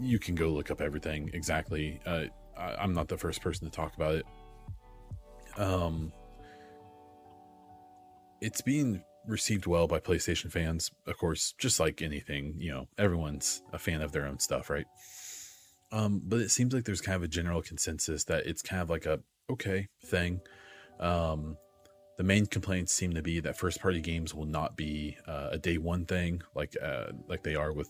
[0.00, 2.00] You can go look up everything exactly.
[2.06, 2.24] Uh,
[2.56, 4.26] I, am not the first person to talk about it.
[5.58, 6.14] Um,
[8.40, 13.62] it's being received well by PlayStation fans, of course, just like anything, you know, everyone's
[13.72, 14.86] a fan of their own stuff, right?
[15.92, 18.90] Um, but it seems like there's kind of a general consensus that it's kind of
[18.90, 20.40] like a okay thing.
[21.00, 21.56] Um,
[22.16, 25.58] the main complaints seem to be that first party games will not be uh, a
[25.58, 27.88] day one thing like uh, like they are with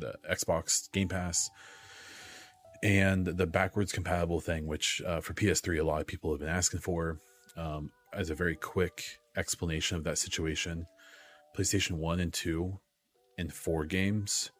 [0.00, 1.50] the Xbox Game Pass
[2.82, 6.48] and the backwards compatible thing, which uh, for PS3 a lot of people have been
[6.48, 7.20] asking for.
[7.56, 10.86] Um, as a very quick explanation of that situation,
[11.56, 12.78] PlayStation One and Two
[13.38, 14.50] and four games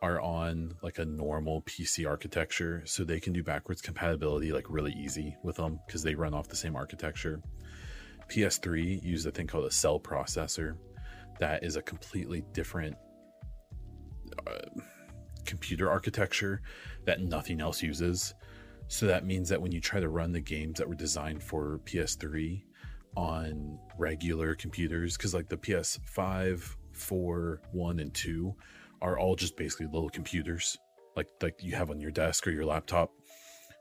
[0.00, 4.92] are on like a normal PC architecture, so they can do backwards compatibility like really
[4.92, 7.40] easy with them because they run off the same architecture.
[8.28, 10.76] PS3 used a thing called a cell processor
[11.38, 12.96] that is a completely different
[14.46, 14.80] uh,
[15.46, 16.60] computer architecture
[17.04, 18.34] that nothing else uses.
[18.88, 21.80] So that means that when you try to run the games that were designed for
[21.84, 22.62] PS3
[23.18, 28.54] on regular computers, because like the PS5, 4, 1, and 2
[29.02, 30.78] are all just basically little computers
[31.16, 33.10] like like you have on your desk or your laptop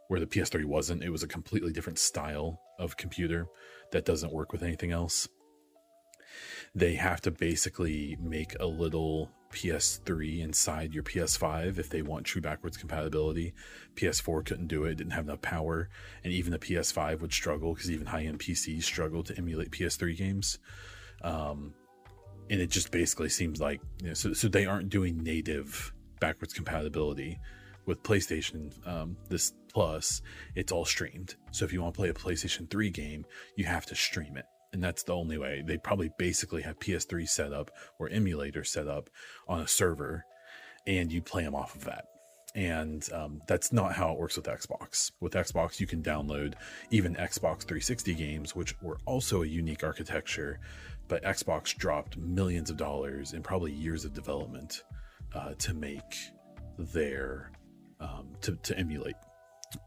[0.08, 1.04] where the PS3 wasn't.
[1.04, 3.46] It was a completely different style of computer
[3.92, 5.28] that doesn't work with anything else.
[6.76, 12.42] They have to basically make a little PS3 inside your PS5 if they want true
[12.42, 13.54] backwards compatibility.
[13.96, 15.90] PS4 couldn't do it, didn't have enough power,
[16.24, 20.16] and even the PS5 would struggle because even high end PCs struggle to emulate PS3
[20.18, 20.60] games.
[21.24, 21.74] Um,
[22.50, 26.54] and it just basically seems like you know, so, so they aren't doing native backwards
[26.54, 27.40] compatibility
[27.86, 30.22] with PlayStation um, this Plus.
[30.56, 31.36] It's all streamed.
[31.52, 34.46] So if you want to play a PlayStation 3 game, you have to stream it,
[34.74, 35.64] and that's the only way.
[35.66, 39.10] They probably basically have PS3 set up or emulator set up
[39.48, 40.26] on a server,
[40.86, 42.06] and you play them off of that.
[42.56, 45.12] And um, that's not how it works with Xbox.
[45.20, 46.56] With Xbox, you can download
[46.90, 50.60] even Xbox 360 games, which were also a unique architecture
[51.08, 54.84] but Xbox dropped millions of dollars and probably years of development
[55.34, 56.16] uh, to make
[56.78, 57.52] their
[58.00, 59.16] um, to, to emulate,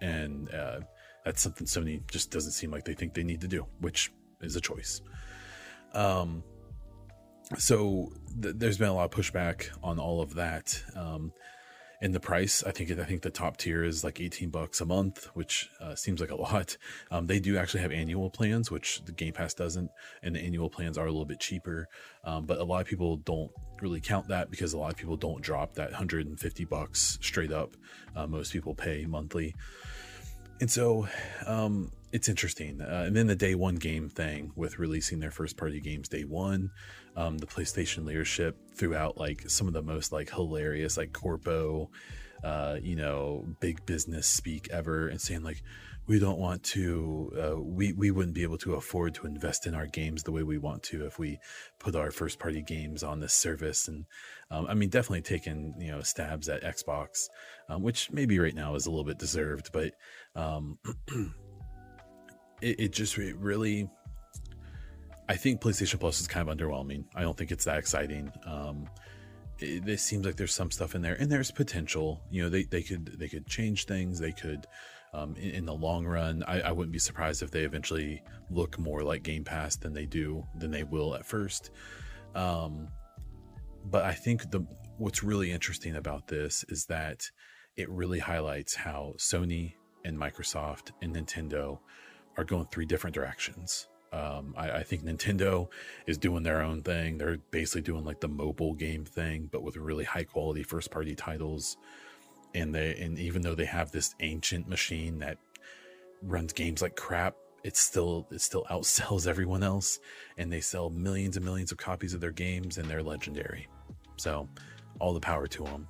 [0.01, 0.81] and uh,
[1.25, 4.11] that's something Sony just doesn't seem like they think they need to do, which
[4.41, 5.01] is a choice.
[5.93, 6.43] Um,
[7.59, 10.83] so th- there's been a lot of pushback on all of that.
[10.95, 11.33] Um,
[12.01, 12.65] in the price.
[12.65, 15.95] I think I think the top tier is like 18 bucks a month, which uh,
[15.95, 16.77] seems like a lot.
[17.11, 19.91] Um, they do actually have annual plans, which the Game Pass doesn't,
[20.23, 21.89] and the annual plans are a little bit cheaper.
[22.25, 25.17] Um, but a lot of people don't really count that because a lot of people
[25.17, 27.77] don't drop that 150 bucks straight up.
[28.17, 29.55] Uh, most people pay monthly,
[30.61, 31.07] and so
[31.47, 32.81] um, it's interesting.
[32.81, 36.25] Uh, and then the day one game thing with releasing their first party games day
[36.25, 36.71] one,
[37.17, 41.91] um, the PlayStation leadership threw out like some of the most like hilarious like corpo,
[42.43, 45.63] uh, you know, big business speak ever, and saying like,
[46.07, 49.75] we don't want to, uh, we we wouldn't be able to afford to invest in
[49.75, 51.39] our games the way we want to if we
[51.79, 53.87] put our first party games on this service.
[53.87, 54.07] And
[54.51, 57.29] um, I mean, definitely taking you know stabs at Xbox,
[57.69, 59.93] um, which maybe right now is a little bit deserved, but.
[62.61, 63.89] It, it just it really
[65.31, 67.05] I think PlayStation Plus is kind of underwhelming.
[67.15, 68.33] I don't think it's that exciting.
[68.45, 68.89] Um,
[69.61, 72.21] it, it, seems like there's some stuff in there, and there's potential.
[72.33, 74.19] You know, they, they could they could change things.
[74.19, 74.67] They could,
[75.15, 78.77] um, in, in, the long run, I, I, wouldn't be surprised if they eventually look
[78.77, 81.71] more like Game Pass than they do than they will at first.
[82.35, 82.89] Um,
[83.85, 84.67] but I think the
[84.99, 87.23] what's really interesting about this is that
[87.77, 91.79] it really highlights how Sony and Microsoft and Nintendo
[92.37, 93.89] are going three different directions.
[94.13, 95.69] Um, I, I, think Nintendo
[96.07, 97.17] is doing their own thing.
[97.17, 101.15] They're basically doing like the mobile game thing, but with really high quality first party
[101.15, 101.77] titles.
[102.53, 105.39] And they and even though they have this ancient machine that
[106.23, 110.01] runs games like crap, it still it still outsells everyone else,
[110.37, 113.69] and they sell millions and millions of copies of their games, and they're legendary.
[114.17, 114.49] So,
[114.99, 115.87] all the power to them.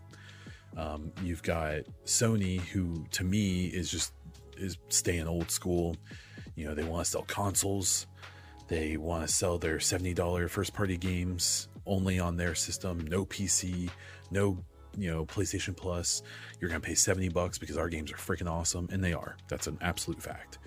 [0.76, 4.12] Um, you've got Sony, who to me is just
[4.58, 5.96] is staying old school
[6.60, 8.06] you know, they want to sell consoles.
[8.68, 13.88] They want to sell their $70 first party games only on their system, no PC,
[14.30, 14.58] no,
[14.96, 16.22] you know, PlayStation Plus.
[16.60, 18.88] You're to pay 70 bucks because our games are freaking awesome.
[18.92, 19.38] And they are.
[19.48, 20.58] That's an absolute fact.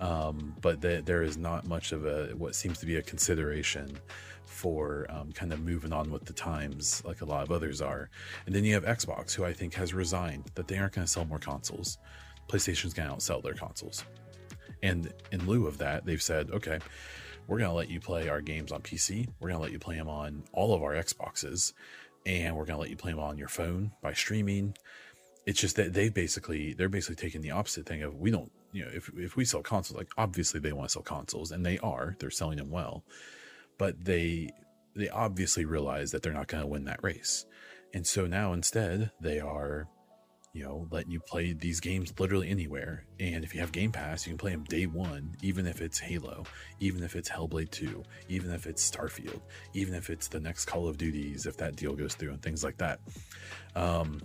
[0.00, 3.96] Um, but the, there is not much of a, what seems to be a consideration
[4.44, 8.10] for um, kind of moving on with the times like a lot of others are.
[8.46, 11.24] And then you have Xbox, who I think has resigned that they aren't to sell
[11.24, 11.98] more consoles.
[12.48, 14.04] PlayStation's to outsell their consoles.
[14.82, 16.78] And in lieu of that, they've said, okay,
[17.46, 19.28] we're going to let you play our games on PC.
[19.40, 21.72] We're going to let you play them on all of our Xboxes.
[22.24, 24.76] And we're going to let you play them on your phone by streaming.
[25.46, 28.84] It's just that they basically, they're basically taking the opposite thing of we don't, you
[28.84, 31.78] know, if if we sell consoles, like obviously they want to sell consoles, and they
[31.78, 33.04] are, they're selling them well,
[33.78, 34.50] but they
[34.94, 37.46] they obviously realize that they're not going to win that race,
[37.94, 39.88] and so now instead they are
[40.56, 43.04] you know, letting you play these games literally anywhere.
[43.20, 45.98] And if you have Game Pass, you can play them day one, even if it's
[45.98, 46.44] Halo,
[46.80, 49.42] even if it's Hellblade 2, even if it's Starfield,
[49.74, 52.64] even if it's the next Call of Duties, if that deal goes through and things
[52.64, 53.00] like that.
[53.74, 54.22] Um,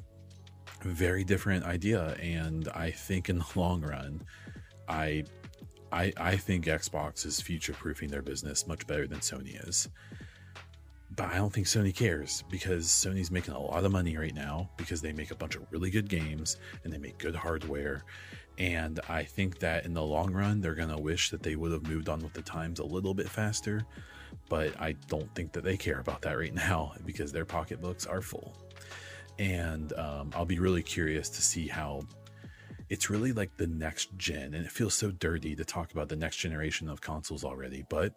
[0.84, 2.14] very different idea.
[2.22, 4.24] And I think in the long run,
[4.88, 5.26] I
[5.92, 9.90] I, I think Xbox is future proofing their business much better than Sony is
[11.16, 14.70] but I don't think Sony cares because Sony's making a lot of money right now
[14.78, 18.04] because they make a bunch of really good games and they make good hardware.
[18.58, 21.72] And I think that in the long run, they're going to wish that they would
[21.74, 23.86] have moved on with the times a little bit faster.
[24.48, 28.22] But I don't think that they care about that right now because their pocketbooks are
[28.22, 28.56] full.
[29.38, 32.04] And um, I'll be really curious to see how
[32.90, 34.54] it's really like the next gen.
[34.54, 37.84] And it feels so dirty to talk about the next generation of consoles already.
[37.90, 38.14] But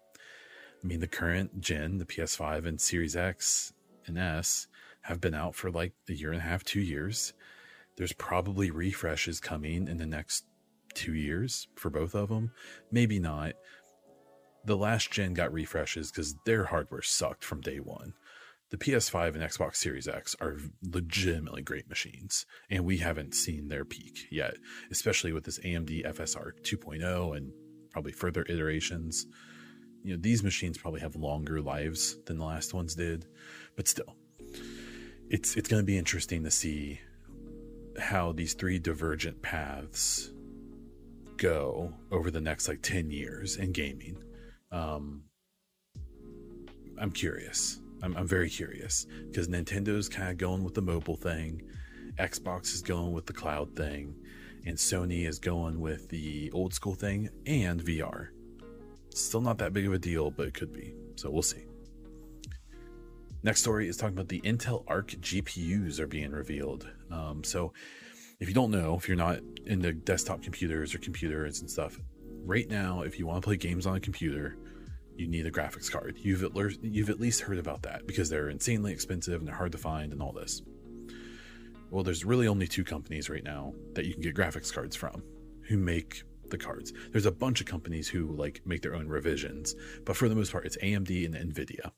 [0.85, 3.73] I mean, the current gen, the PS5 and Series X
[4.05, 4.67] and S,
[5.01, 7.33] have been out for like a year and a half, two years.
[7.97, 10.45] There's probably refreshes coming in the next
[10.93, 12.51] two years for both of them.
[12.91, 13.53] Maybe not.
[14.63, 18.13] The last gen got refreshes because their hardware sucked from day one.
[18.69, 23.85] The PS5 and Xbox Series X are legitimately great machines, and we haven't seen their
[23.85, 24.57] peak yet,
[24.91, 27.51] especially with this AMD FSR 2.0 and
[27.89, 29.25] probably further iterations
[30.05, 33.25] you know these machines probably have longer lives than the last ones did
[33.75, 34.15] but still
[35.29, 36.99] it's it's going to be interesting to see
[37.99, 40.31] how these three divergent paths
[41.37, 44.17] go over the next like 10 years in gaming.
[44.71, 45.23] Um
[46.99, 47.81] i'm curious.
[48.03, 51.63] I'm, I'm very curious because nintendo's kind of going with the mobile thing
[52.19, 54.15] xbox is going with the cloud thing
[54.65, 58.29] and sony is going with the old school thing and vr
[59.15, 60.93] Still not that big of a deal, but it could be.
[61.15, 61.65] So we'll see.
[63.43, 66.87] Next story is talking about the Intel Arc GPUs are being revealed.
[67.09, 67.71] Um, so
[68.39, 71.97] if you don't know, if you're not into desktop computers or computers and stuff,
[72.43, 74.57] right now, if you want to play games on a computer,
[75.15, 76.17] you need a graphics card.
[76.19, 79.55] You've at, le- you've at least heard about that because they're insanely expensive and they're
[79.55, 80.61] hard to find and all this.
[81.89, 85.23] Well, there's really only two companies right now that you can get graphics cards from
[85.61, 86.93] who make the cards.
[87.11, 89.75] There's a bunch of companies who like make their own revisions,
[90.05, 91.91] but for the most part, it's AMD and Nvidia.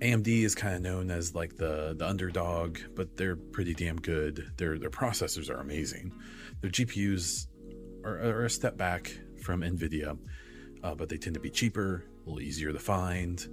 [0.00, 4.52] AMD is kind of known as like the the underdog, but they're pretty damn good.
[4.56, 6.12] Their their processors are amazing.
[6.60, 7.46] Their GPUs
[8.04, 10.18] are, are a step back from Nvidia,
[10.82, 13.46] uh, but they tend to be cheaper, a little easier to find.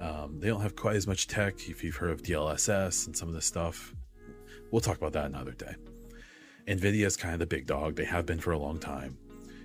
[0.00, 1.68] Um, they don't have quite as much tech.
[1.68, 3.94] If you've heard of DLSS and some of this stuff,
[4.70, 5.74] we'll talk about that another day.
[6.66, 7.96] Nvidia is kind of the big dog.
[7.96, 9.16] They have been for a long time,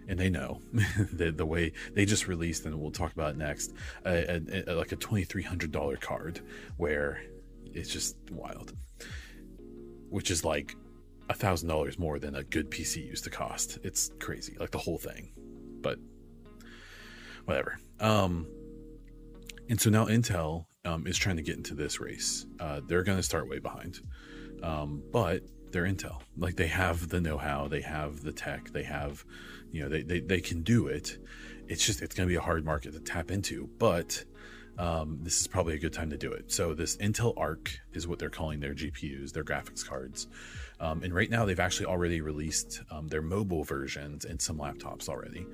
[0.08, 0.62] and they know
[1.14, 3.74] the, the way they just released, and we'll talk about next,
[4.06, 6.42] a, a, a, like a twenty three hundred dollar card
[6.78, 7.24] where
[7.74, 8.74] it's just wild,
[10.10, 10.76] which is like
[11.30, 13.80] a thousand dollars more than a good PC used to cost.
[13.84, 15.32] It's crazy, like the whole thing,
[15.82, 15.98] but
[17.46, 17.80] whatever.
[18.00, 18.48] Um,
[19.70, 22.46] and so now Intel um, is trying to get into this race.
[22.60, 24.02] Uh, they're going to start way behind,
[24.62, 26.22] um, but they're Intel.
[26.38, 29.26] Like they have the know-how, they have the tech, they have,
[29.72, 31.18] you know, they they, they can do it.
[31.68, 34.24] It's just it's going to be a hard market to tap into, but
[34.78, 36.52] um, this is probably a good time to do it.
[36.52, 40.28] So this Intel Arc is what they're calling their GPUs, their graphics cards.
[40.80, 45.08] Um, and right now they've actually already released um, their mobile versions in some laptops
[45.08, 45.46] already.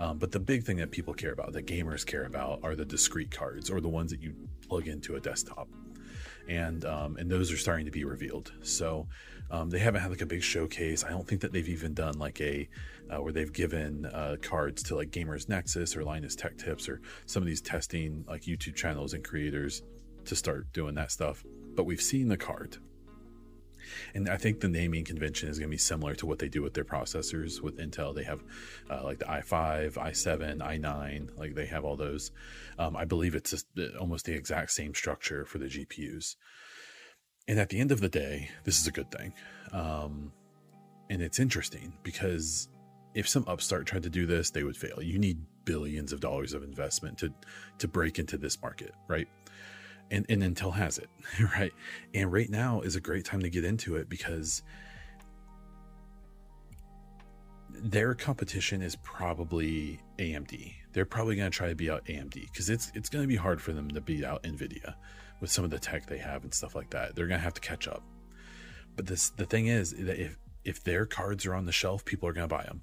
[0.00, 2.84] Um, but the big thing that people care about, that gamers care about, are the
[2.84, 4.34] discrete cards or the ones that you
[4.68, 5.68] plug into a desktop.
[6.46, 8.52] And um, and those are starting to be revealed.
[8.62, 9.06] So
[9.50, 11.04] um, they haven't had like a big showcase.
[11.04, 12.68] I don't think that they've even done like a
[13.10, 17.00] uh, where they've given uh, cards to like Gamers Nexus or Linus Tech Tips or
[17.26, 19.82] some of these testing like YouTube channels and creators
[20.24, 21.44] to start doing that stuff.
[21.74, 22.78] But we've seen the card.
[24.14, 26.62] And I think the naming convention is going to be similar to what they do
[26.62, 28.14] with their processors with Intel.
[28.14, 28.42] They have
[28.90, 32.30] uh, like the i5, i7, i9, like they have all those.
[32.78, 33.64] Um, I believe it's
[34.00, 36.36] almost the exact same structure for the GPUs.
[37.46, 39.34] And at the end of the day, this is a good thing.
[39.72, 40.32] Um,
[41.10, 42.68] and it's interesting because
[43.14, 45.02] if some upstart tried to do this, they would fail.
[45.02, 47.32] You need billions of dollars of investment to
[47.78, 49.28] to break into this market, right?
[50.10, 51.08] And and Intel has it,
[51.58, 51.72] right?
[52.14, 54.62] And right now is a great time to get into it because
[57.70, 60.72] their competition is probably AMD.
[60.92, 63.36] They're probably going to try to beat out AMD because it's it's going to be
[63.36, 64.94] hard for them to beat out Nvidia
[65.44, 67.14] with some of the tech they have and stuff like that.
[67.14, 68.02] They're to have to catch up.
[68.96, 72.26] But this the thing is that if if their cards are on the shelf, people
[72.26, 72.80] are to buy them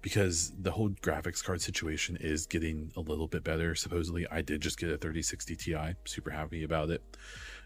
[0.00, 3.74] because the whole graphics card situation is getting a little bit better.
[3.74, 7.02] Supposedly, I did just get a 3060 Ti, super happy about it.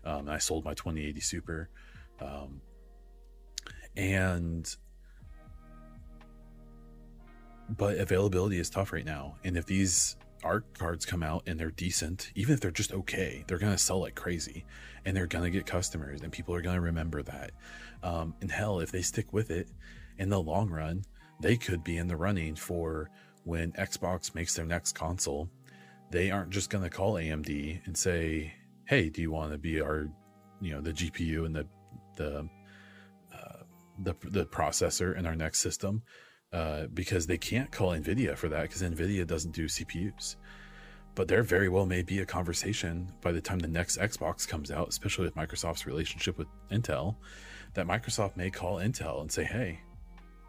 [0.05, 1.71] Um, I sold my 2080 Super,
[2.21, 2.61] um,
[3.97, 4.75] and
[7.69, 9.37] but availability is tough right now.
[9.45, 13.45] And if these Arc cards come out and they're decent, even if they're just okay,
[13.47, 14.65] they're gonna sell like crazy,
[15.05, 17.53] and they're gonna get customers, and people are gonna remember that.
[18.03, 19.69] Um, and hell, if they stick with it
[20.19, 21.05] in the long run,
[21.41, 23.11] they could be in the running for
[23.45, 25.49] when Xbox makes their next console.
[26.11, 30.09] They aren't just gonna call AMD and say, "Hey, do you want to be our,
[30.61, 31.67] you know, the GPU and the
[32.17, 32.49] the
[33.33, 33.63] uh,
[33.99, 36.03] the the processor in our next system?"
[36.53, 40.37] Uh, because they can't call NVIDIA for that because NVIDIA doesn't do CPUs.
[41.15, 44.71] But there very well may be a conversation by the time the next Xbox comes
[44.71, 47.17] out, especially with Microsoft's relationship with Intel,
[47.73, 49.81] that Microsoft may call Intel and say, hey,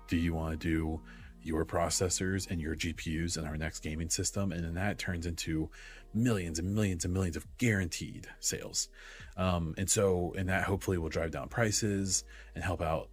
[0.09, 1.01] do you want to do
[1.41, 4.51] your processors and your GPUs in our next gaming system?
[4.51, 5.69] And then that turns into
[6.13, 8.89] millions and millions and millions of guaranteed sales.
[9.35, 13.09] Um, and so, and that hopefully will drive down prices and help out,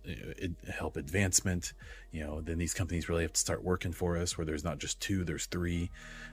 [0.71, 1.73] help advancement.
[2.13, 4.79] You know, then these companies really have to start working for us where there's not
[4.79, 5.91] just two, there's three.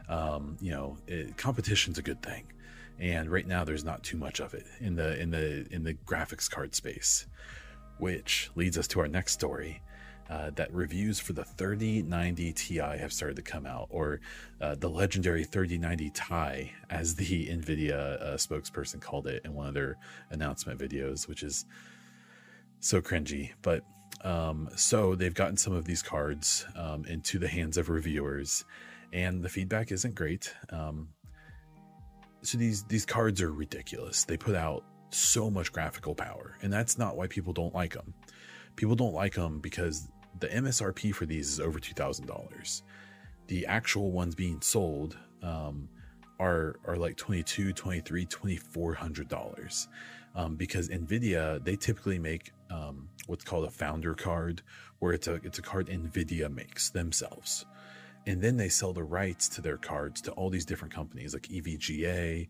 [0.09, 2.51] Um, you know, it, competition's a good thing.
[2.99, 5.93] And right now there's not too much of it in the, in the, in the
[5.93, 7.27] graphics card space,
[7.99, 9.81] which leads us to our next story
[10.29, 14.19] uh, that reviews for the 3090 Ti have started to come out, or
[14.61, 19.73] uh, the legendary 3090 Ti, as the NVIDIA uh, spokesperson called it in one of
[19.73, 19.97] their
[20.31, 21.65] announcement videos, which is
[22.79, 23.51] so cringy.
[23.61, 23.83] But
[24.23, 28.65] um, so they've gotten some of these cards um, into the hands of reviewers,
[29.13, 30.53] and the feedback isn't great.
[30.69, 31.09] Um,
[32.41, 34.23] so these these cards are ridiculous.
[34.23, 38.13] They put out so much graphical power, and that's not why people don't like them.
[38.75, 40.09] People don't like them because
[40.39, 42.83] the MSRP for these is over two thousand dollars.
[43.47, 45.87] The actual ones being sold um,
[46.39, 49.87] are are like 22 23 2400 dollars
[50.35, 54.61] um, because nvidia they typically make um, what's called a founder card
[54.99, 57.65] where it's a it's a card nvidia makes themselves
[58.25, 61.43] and then they sell the rights to their cards to all these different companies like
[61.43, 62.47] evga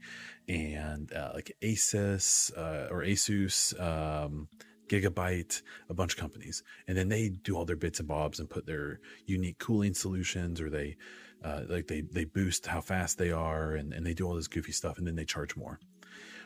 [0.49, 4.47] and uh, like asus uh, or asus um,
[4.88, 8.49] Gigabyte, a bunch of companies, and then they do all their bits and bobs and
[8.49, 10.97] put their unique cooling solutions, or they
[11.43, 14.47] uh, like they they boost how fast they are, and, and they do all this
[14.47, 15.79] goofy stuff, and then they charge more.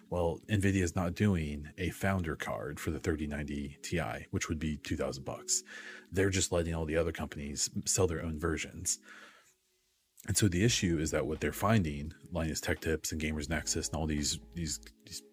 [0.10, 4.76] Well, Nvidia is not doing a founder card for the 3090 Ti, which would be
[4.78, 5.64] 2000 bucks.
[6.12, 9.00] They're just letting all the other companies sell their own versions.
[10.28, 13.88] And so the issue is that what they're finding, Linus Tech Tips and Gamers Nexus
[13.88, 15.24] and all these these these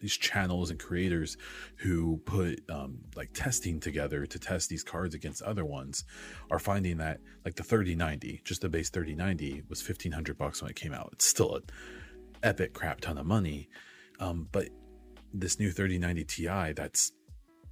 [0.00, 1.36] these channels and creators
[1.76, 6.04] who put um, like testing together to test these cards against other ones
[6.50, 10.76] are finding that like the 3090 just the base 3090 was 1500 bucks when it
[10.76, 11.10] came out.
[11.12, 11.62] It's still an
[12.42, 13.68] epic crap ton of money.
[14.20, 14.68] Um, but
[15.32, 17.12] this new 3090 ti that's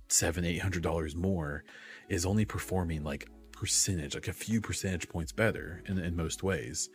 [0.09, 1.64] seven eight hundred dollars more
[2.09, 6.91] is only performing like percentage like a few percentage points better in, in most ways.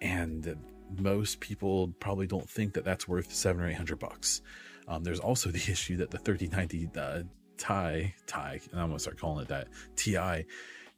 [0.00, 0.56] And
[0.98, 4.42] most people probably don't think that that's worth seven or eight hundred bucks.
[4.86, 7.22] Um, there's also the issue that the 3090 uh,
[7.58, 10.44] Ti Ti, and I'm gonna start calling it that Ti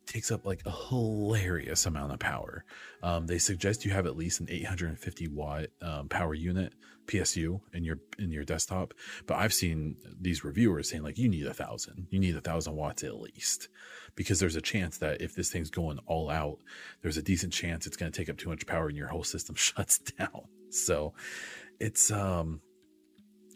[0.06, 2.64] takes up like a hilarious amount of power.
[3.02, 6.72] Um, they suggest you have at least an 850 watt um, power unit
[7.06, 8.94] PSU in your in your desktop,
[9.26, 12.76] but I've seen these reviewers saying like you need a thousand, you need a thousand
[12.76, 13.68] watts at least,
[14.14, 16.58] because there's a chance that if this thing's going all out,
[17.02, 19.24] there's a decent chance it's going to take up too much power and your whole
[19.24, 20.42] system shuts down.
[20.70, 21.14] So
[21.78, 22.60] it's um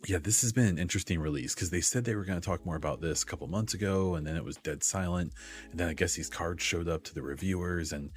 [0.07, 2.67] yeah, this has been an interesting release because they said they were going to talk
[2.67, 5.33] more about this a couple months ago, and then it was dead silent.
[5.71, 8.11] And then I guess these cards showed up to the reviewers, and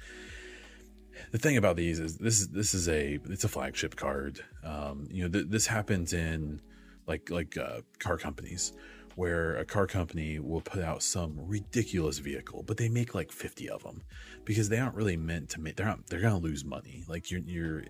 [1.32, 4.40] the thing about these is this is this is a it's a flagship card.
[4.62, 6.60] Um, you know, th- this happens in
[7.06, 8.72] like like uh, car companies
[9.18, 13.68] where a car company will put out some ridiculous vehicle, but they make like 50
[13.68, 14.00] of them
[14.44, 17.02] because they aren't really meant to make, they're not, they're going to lose money.
[17.08, 17.82] Like you're, you're,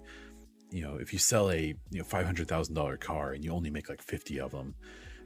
[0.71, 4.01] you know, if you sell a, you know, $500,000 car and you only make like
[4.01, 4.75] 50 of them,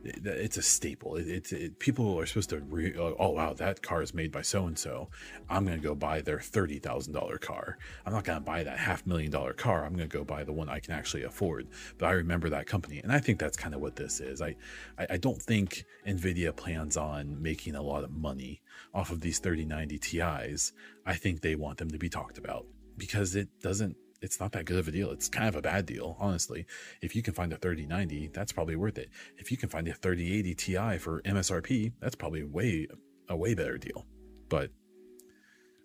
[0.04, 1.16] it's a staple.
[1.16, 2.60] It, it's it, people are supposed to.
[2.60, 5.08] Re, oh, oh wow, that car is made by so and so.
[5.48, 7.78] I'm gonna go buy their thirty thousand dollar car.
[8.04, 9.84] I'm not gonna buy that half million dollar car.
[9.84, 11.68] I'm gonna go buy the one I can actually afford.
[11.98, 14.42] But I remember that company, and I think that's kind of what this is.
[14.42, 14.56] I,
[14.98, 18.62] I I don't think Nvidia plans on making a lot of money
[18.94, 20.72] off of these 3090 Ti's.
[21.06, 24.64] I think they want them to be talked about because it doesn't it's not that
[24.64, 25.10] good of a deal.
[25.10, 26.64] It's kind of a bad deal, honestly.
[27.02, 29.10] If you can find a 3090, that's probably worth it.
[29.36, 32.86] If you can find a 3080 Ti for MSRP, that's probably way
[33.28, 34.06] a way better deal.
[34.48, 34.70] But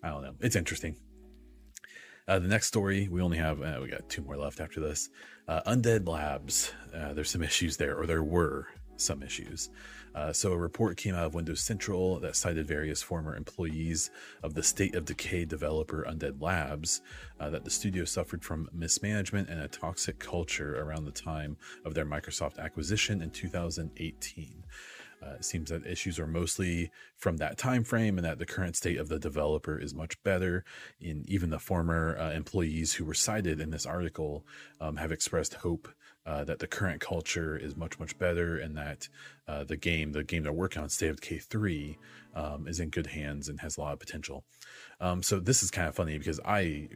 [0.04, 0.36] I don't know.
[0.40, 0.98] It's interesting.
[2.28, 5.10] Uh, the next story, we only have, uh, we got two more left after this.
[5.48, 8.68] Uh, Undead Labs, uh, there's some issues there, or there were
[8.98, 9.70] some issues.
[10.18, 14.10] Uh, so, a report came out of Windows Central that cited various former employees
[14.42, 17.02] of the State of Decay developer Undead Labs
[17.40, 21.56] uh, that the studio suffered from mismanagement and a toxic culture around the time
[21.86, 24.64] of their Microsoft acquisition in 2018.
[25.22, 28.76] Uh, it seems that issues are mostly from that time frame, and that the current
[28.76, 30.64] state of the developer is much better.
[31.00, 34.48] In even the former uh, employees who were cited in this article
[34.82, 35.88] um, have expressed hope
[36.28, 39.08] uh, that the current culture is much much better, and that
[39.48, 41.98] uh, the game, the game they're working on, State of Decay three,
[42.36, 44.44] um, is in good hands and has a lot of potential.
[45.00, 46.90] Um, so this is kind of funny because I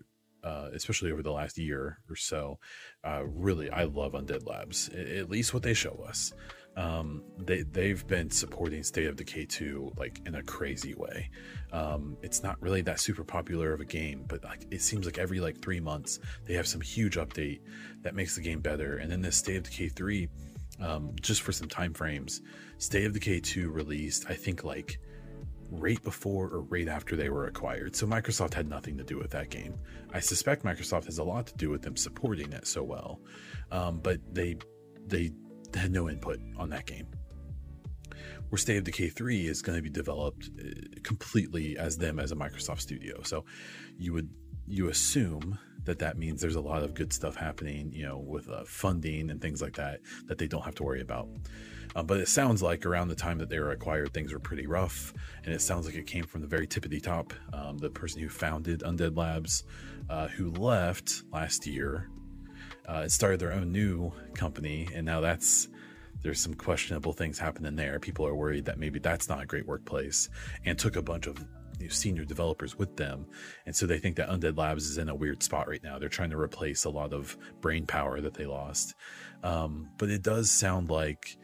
[0.43, 2.59] uh, especially over the last year or so,
[3.03, 4.89] uh, really, I love Undead Labs.
[4.89, 6.33] At least what they show us
[6.77, 11.29] um, they they've been supporting State of Decay 2 like in a crazy way.
[11.71, 15.17] Um, it's not really that super popular of a game, but like it seems like
[15.17, 17.59] every like three months they have some huge update
[18.01, 18.97] that makes the game better.
[18.97, 20.29] And then this State of Decay 3,
[20.79, 22.41] um, just for some time frames,
[22.77, 24.99] State of Decay 2 released I think like
[25.71, 27.95] right before or right after they were acquired.
[27.95, 29.75] So Microsoft had nothing to do with that game.
[30.13, 33.21] I suspect Microsoft has a lot to do with them supporting it so well,
[33.71, 34.57] um, but they
[35.07, 35.31] they
[35.79, 37.07] had no input on that game.
[38.49, 42.31] Where State of Decay 3 is going to be developed uh, completely as them as
[42.31, 43.21] a Microsoft studio.
[43.23, 43.45] So
[43.97, 44.29] you would
[44.67, 48.49] you assume that that means there's a lot of good stuff happening, you know, with
[48.49, 51.27] uh, funding and things like that that they don't have to worry about.
[51.95, 54.65] Um, but it sounds like around the time that they were acquired, things were pretty
[54.65, 55.13] rough,
[55.43, 57.33] and it sounds like it came from the very tippity top.
[57.51, 59.63] Um, the person who founded Undead Labs,
[60.09, 62.09] uh, who left last year
[62.87, 65.67] uh, started their own new company, and now that's
[66.23, 67.99] there's some questionable things happening there.
[67.99, 70.29] People are worried that maybe that's not a great workplace,
[70.65, 71.43] and took a bunch of
[71.89, 73.25] senior developers with them,
[73.65, 75.97] and so they think that Undead Labs is in a weird spot right now.
[75.97, 78.93] They're trying to replace a lot of brain power that they lost,
[79.43, 81.37] um, but it does sound like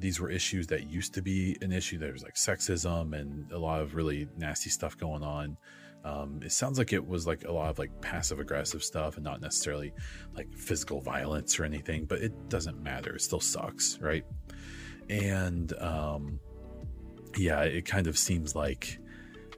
[0.00, 1.98] these were issues that used to be an issue.
[1.98, 5.56] There was like sexism and a lot of really nasty stuff going on.
[6.04, 9.24] Um, it sounds like it was like a lot of like passive aggressive stuff and
[9.24, 9.92] not necessarily
[10.34, 13.14] like physical violence or anything, but it doesn't matter.
[13.16, 14.24] It still sucks, right?
[15.08, 16.40] And um,
[17.36, 18.98] yeah, it kind of seems like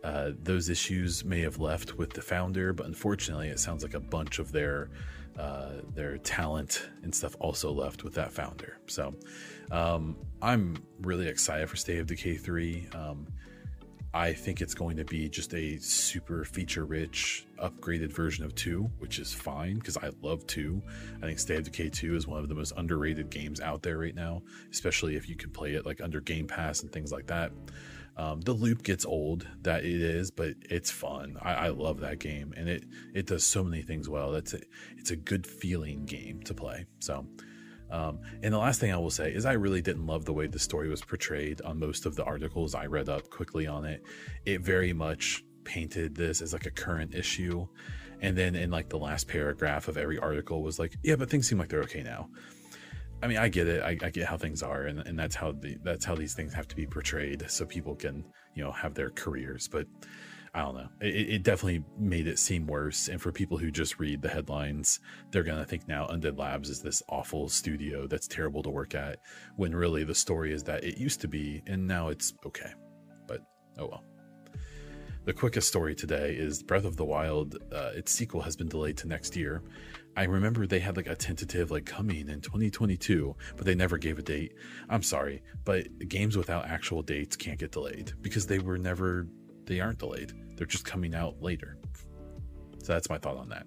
[0.02, 4.00] uh, those issues may have left with the founder, but unfortunately, it sounds like a
[4.00, 4.90] bunch of their
[5.38, 8.78] uh, their talent and stuff also left with that founder.
[8.86, 9.14] So
[9.70, 12.88] um, I'm really excited for State of Decay 3.
[12.94, 13.26] Um,
[14.14, 18.90] I think it's going to be just a super feature rich, upgraded version of 2,
[18.98, 20.82] which is fine because I love 2.
[21.22, 23.98] I think State of Decay 2 is one of the most underrated games out there
[23.98, 27.26] right now, especially if you can play it like under Game Pass and things like
[27.28, 27.52] that.
[28.18, 31.38] Um, the loop gets old, that it is, but it's fun.
[31.40, 32.84] I, I, love that game, and it
[33.14, 34.32] it does so many things well.
[34.32, 34.60] That's a,
[34.98, 36.84] it's a good feeling game to play.
[37.00, 37.26] So
[37.92, 40.46] um, and the last thing I will say is I really didn't love the way
[40.46, 44.02] the story was portrayed on most of the articles I read up quickly on it.
[44.46, 47.66] It very much painted this as like a current issue.
[48.22, 51.46] And then in like the last paragraph of every article was like, yeah, but things
[51.46, 52.30] seem like they're okay now.
[53.22, 53.82] I mean, I get it.
[53.82, 56.52] I, I get how things are, and, and that's how the that's how these things
[56.54, 58.24] have to be portrayed, so people can
[58.56, 59.68] you know have their careers.
[59.68, 59.86] But
[60.54, 60.88] I don't know.
[61.00, 63.08] It, it, definitely made it seem worse.
[63.08, 65.00] And for people who just read the headlines,
[65.30, 68.94] they're going to think now Undead Labs is this awful studio that's terrible to work
[68.94, 69.20] at,
[69.56, 72.70] when really the story is that it used to be and now it's okay.
[73.26, 73.40] But
[73.78, 74.04] oh well.
[75.24, 77.56] The quickest story today is Breath of the Wild.
[77.72, 79.62] Uh, its sequel has been delayed to next year.
[80.16, 84.18] I remember they had like a tentative like coming in 2022, but they never gave
[84.18, 84.52] a date.
[84.90, 89.28] I'm sorry, but games without actual dates can't get delayed because they were never
[89.64, 90.32] they aren't delayed.
[90.56, 91.78] They're just coming out later.
[92.82, 93.66] So that's my thought on that.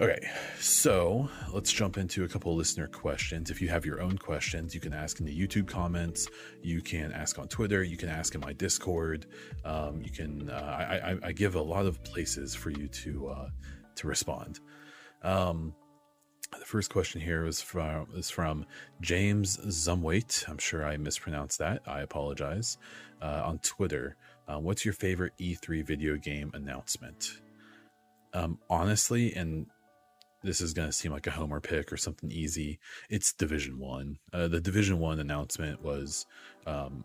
[0.00, 3.50] Okay, so let's jump into a couple listener questions.
[3.50, 6.26] If you have your own questions, you can ask in the YouTube comments.
[6.60, 7.84] You can ask on Twitter.
[7.84, 9.26] You can ask in my Discord.
[9.64, 10.50] Um, you can.
[10.50, 13.48] Uh, I, I, give a lot of places for you to uh,
[13.94, 14.58] to respond.
[15.22, 15.72] Um,
[16.58, 18.66] the first question here is from is from
[19.02, 20.48] James Zumwait.
[20.48, 21.82] I'm sure I mispronounced that.
[21.86, 22.76] I apologize.
[23.20, 24.16] Uh, on Twitter,
[24.48, 27.40] uh, what's your favorite E3 video game announcement?
[28.34, 29.66] Um, honestly, and
[30.42, 32.78] this is going to seem like a homer pick or something easy.
[33.08, 34.18] It's Division One.
[34.32, 36.26] Uh, the Division One announcement was,
[36.66, 37.04] um,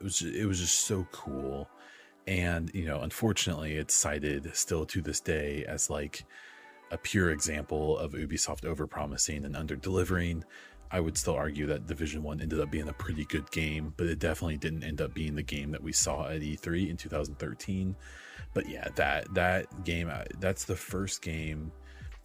[0.00, 1.68] it was it was just so cool,
[2.26, 6.24] and you know, unfortunately, it's cited still to this day as like
[6.90, 10.44] a pure example of Ubisoft overpromising and under delivering.
[10.92, 14.06] I would still argue that Division One ended up being a pretty good game, but
[14.06, 17.96] it definitely didn't end up being the game that we saw at E3 in 2013.
[18.52, 21.72] But yeah, that that game, uh, that's the first game.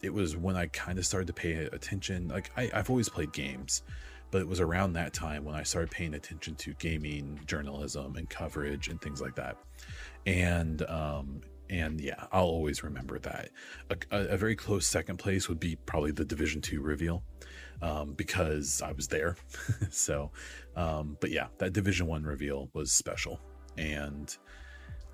[0.02, 2.28] It was when I kind of started to pay attention.
[2.28, 3.84] Like I, I've always played games,
[4.32, 8.30] but it was around that time when I started paying attention to gaming journalism and
[8.30, 9.58] coverage and things like that.
[10.26, 13.50] And um, and yeah, I'll always remember that.
[13.90, 17.24] A, a, very close second place would be probably the Division Two reveal,
[17.82, 19.36] um, because I was there.
[19.90, 20.32] so,
[20.76, 23.40] um, but yeah, that Division One reveal was special,
[23.78, 24.36] and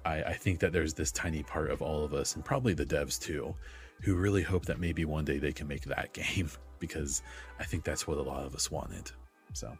[0.05, 2.86] I, I think that there's this tiny part of all of us, and probably the
[2.86, 3.55] devs too,
[4.01, 6.49] who really hope that maybe one day they can make that game
[6.80, 7.22] because
[7.59, 9.11] I think that's what a lot of us wanted.
[9.53, 9.78] So,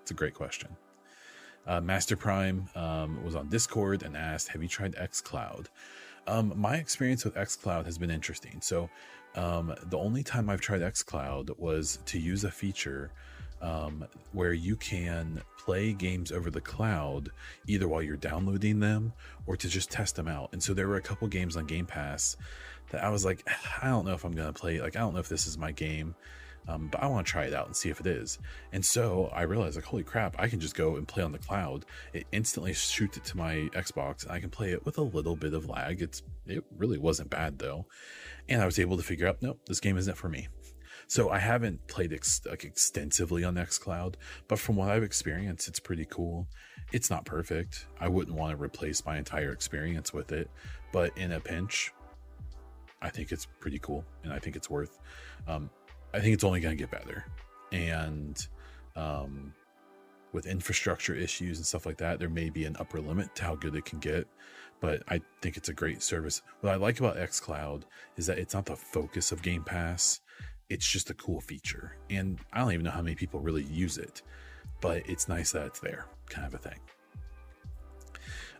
[0.00, 0.68] it's a great question.
[1.66, 5.66] Uh, Master Prime um, was on Discord and asked, "Have you tried XCloud?"
[6.26, 8.60] Um, my experience with xCloud has been interesting.
[8.60, 8.90] So,
[9.38, 13.12] um, the only time I've tried xCloud was to use a feature
[13.62, 17.30] um, where you can play games over the cloud
[17.68, 19.12] either while you're downloading them
[19.46, 20.50] or to just test them out.
[20.52, 22.36] And so there were a couple games on Game Pass
[22.90, 23.46] that I was like,
[23.82, 24.80] I don't know if I'm going to play.
[24.80, 26.16] Like, I don't know if this is my game
[26.68, 28.38] um, but I want to try it out and see if it is.
[28.72, 31.38] And so I realized, like, holy crap, I can just go and play on the
[31.38, 31.86] cloud.
[32.12, 35.34] It instantly shoots it to my Xbox, and I can play it with a little
[35.34, 36.02] bit of lag.
[36.02, 37.86] It's it really wasn't bad though,
[38.48, 40.48] and I was able to figure out, nope, this game isn't for me.
[41.06, 45.80] So I haven't played ex- like extensively on XCloud, but from what I've experienced, it's
[45.80, 46.46] pretty cool.
[46.92, 47.86] It's not perfect.
[47.98, 50.50] I wouldn't want to replace my entire experience with it,
[50.92, 51.92] but in a pinch,
[53.00, 54.98] I think it's pretty cool, and I think it's worth
[55.46, 55.70] um,
[56.12, 57.24] I think it's only going to get better.
[57.72, 58.46] And
[58.96, 59.54] um,
[60.32, 63.54] with infrastructure issues and stuff like that, there may be an upper limit to how
[63.54, 64.26] good it can get.
[64.80, 66.42] But I think it's a great service.
[66.60, 67.82] What I like about xCloud
[68.16, 70.20] is that it's not the focus of Game Pass,
[70.68, 71.96] it's just a cool feature.
[72.10, 74.22] And I don't even know how many people really use it,
[74.80, 76.78] but it's nice that it's there, kind of a thing.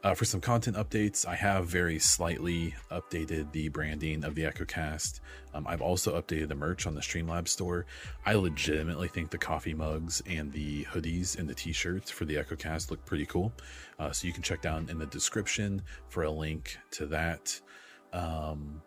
[0.05, 5.19] Uh, for some content updates, I have very slightly updated the branding of the EchoCast.
[5.55, 7.85] Um, I've also updated the merch on the Streamlabs store.
[8.25, 12.93] I legitimately think the coffee mugs and the hoodies and the t-shirts for the EchoCast
[12.93, 13.53] look pretty cool.
[13.99, 17.61] Uh, so you can check down in the description for a link to that.
[18.13, 18.81] Um,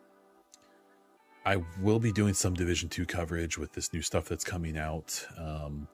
[1.46, 5.26] I will be doing some Division 2 coverage with this new stuff that's coming out.
[5.38, 5.90] Um,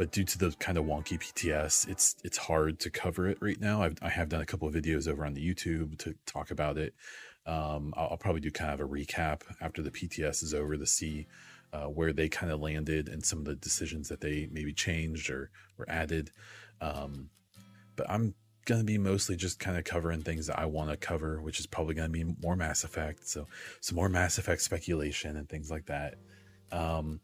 [0.00, 3.60] but due to the kind of wonky PTS, it's it's hard to cover it right
[3.60, 3.82] now.
[3.82, 6.78] I've, I have done a couple of videos over on the YouTube to talk about
[6.78, 6.94] it.
[7.44, 10.86] Um, I'll, I'll, probably do kind of a recap after the PTS is over to
[10.86, 11.26] see
[11.74, 15.28] uh, where they kind of landed and some of the decisions that they maybe changed
[15.28, 16.30] or or added.
[16.80, 17.28] Um,
[17.94, 18.32] but I'm
[18.80, 21.66] to be mostly just kind of covering things that I want to cover, which is
[21.66, 23.28] probably to be more Mass Effect.
[23.28, 23.46] So
[23.82, 26.14] some more Mass Effect speculation and things like that.
[26.72, 27.20] Um,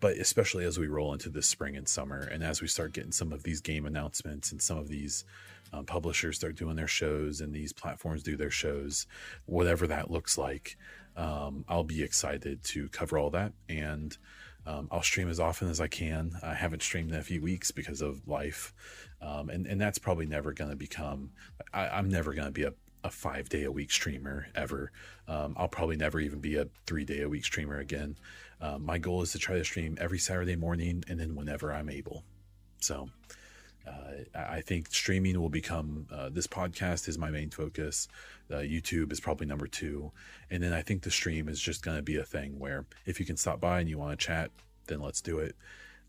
[0.00, 3.12] but especially as we roll into this spring and summer and as we start getting
[3.12, 5.24] some of these game announcements and some of these
[5.72, 9.06] um, publishers start doing their shows and these platforms do their shows
[9.46, 10.76] whatever that looks like
[11.16, 14.18] um, i'll be excited to cover all that and
[14.66, 16.32] um, I'll stream as often as I can.
[16.42, 18.74] I haven't streamed in a few weeks because of life,
[19.22, 21.30] um, and and that's probably never going to become.
[21.72, 22.74] I, I'm never going to be a
[23.04, 24.92] a five day a week streamer ever.
[25.28, 28.16] Um, I'll probably never even be a three day a week streamer again.
[28.60, 31.88] Um, my goal is to try to stream every Saturday morning and then whenever I'm
[31.88, 32.24] able.
[32.80, 33.08] So
[33.86, 38.08] uh, I think streaming will become uh, this podcast is my main focus.
[38.50, 40.12] Uh, YouTube is probably number two.
[40.50, 43.18] And then I think the stream is just going to be a thing where if
[43.18, 44.50] you can stop by and you want to chat,
[44.86, 45.56] then let's do it.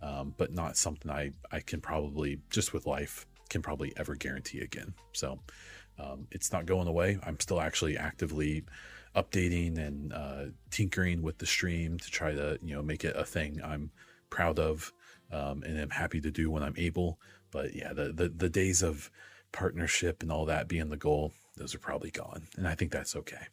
[0.02, 4.62] Um, but not something I, I can probably, just with life, can probably ever guarantee
[4.62, 4.94] again.
[5.14, 5.40] So
[6.02, 7.20] um, it's not going away.
[7.24, 8.64] I'm still actually actively
[9.16, 13.26] updating and uh, tinkering with the stream to try to you know make it a
[13.26, 13.92] thing I'm
[14.30, 14.94] proud of
[15.32, 17.20] um, and I'm happy to do when I'm able.
[17.52, 19.12] But yeah, the, the the days of
[19.52, 23.16] partnership and all that being the goal, those are probably gone, and I think that's
[23.16, 23.48] okay.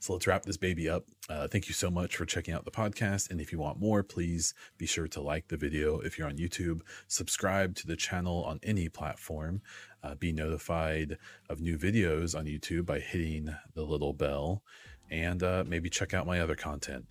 [0.00, 1.06] So let's wrap this baby up.
[1.30, 3.30] Uh, thank you so much for checking out the podcast.
[3.30, 6.36] And if you want more, please be sure to like the video if you're on
[6.36, 9.62] YouTube, subscribe to the channel on any platform,
[10.04, 11.16] uh, be notified
[11.48, 14.62] of new videos on YouTube by hitting the little bell,
[15.10, 17.06] and uh, maybe check out my other content.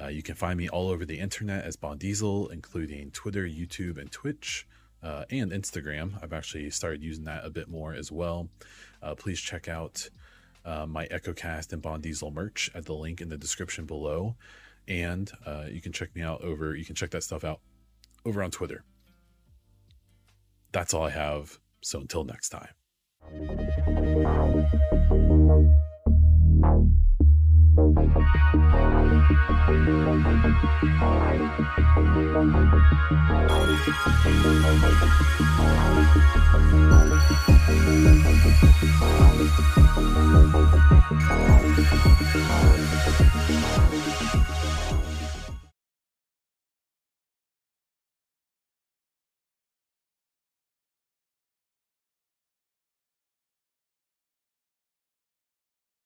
[0.00, 3.98] Uh, you can find me all over the internet as Baun Diesel, including Twitter, YouTube,
[3.98, 4.66] and Twitch.
[5.02, 6.20] Uh, and Instagram.
[6.20, 8.48] I've actually started using that a bit more as well.
[9.00, 10.08] Uh, please check out
[10.64, 14.34] uh, my EchoCast and Baun Diesel merch at the link in the description below.
[14.88, 15.30] And
[15.70, 17.60] you can check me out over, you can check that stuff out
[18.24, 18.82] over on Twitter.
[20.72, 21.60] That's all I have.
[21.86, 22.66] So until next time.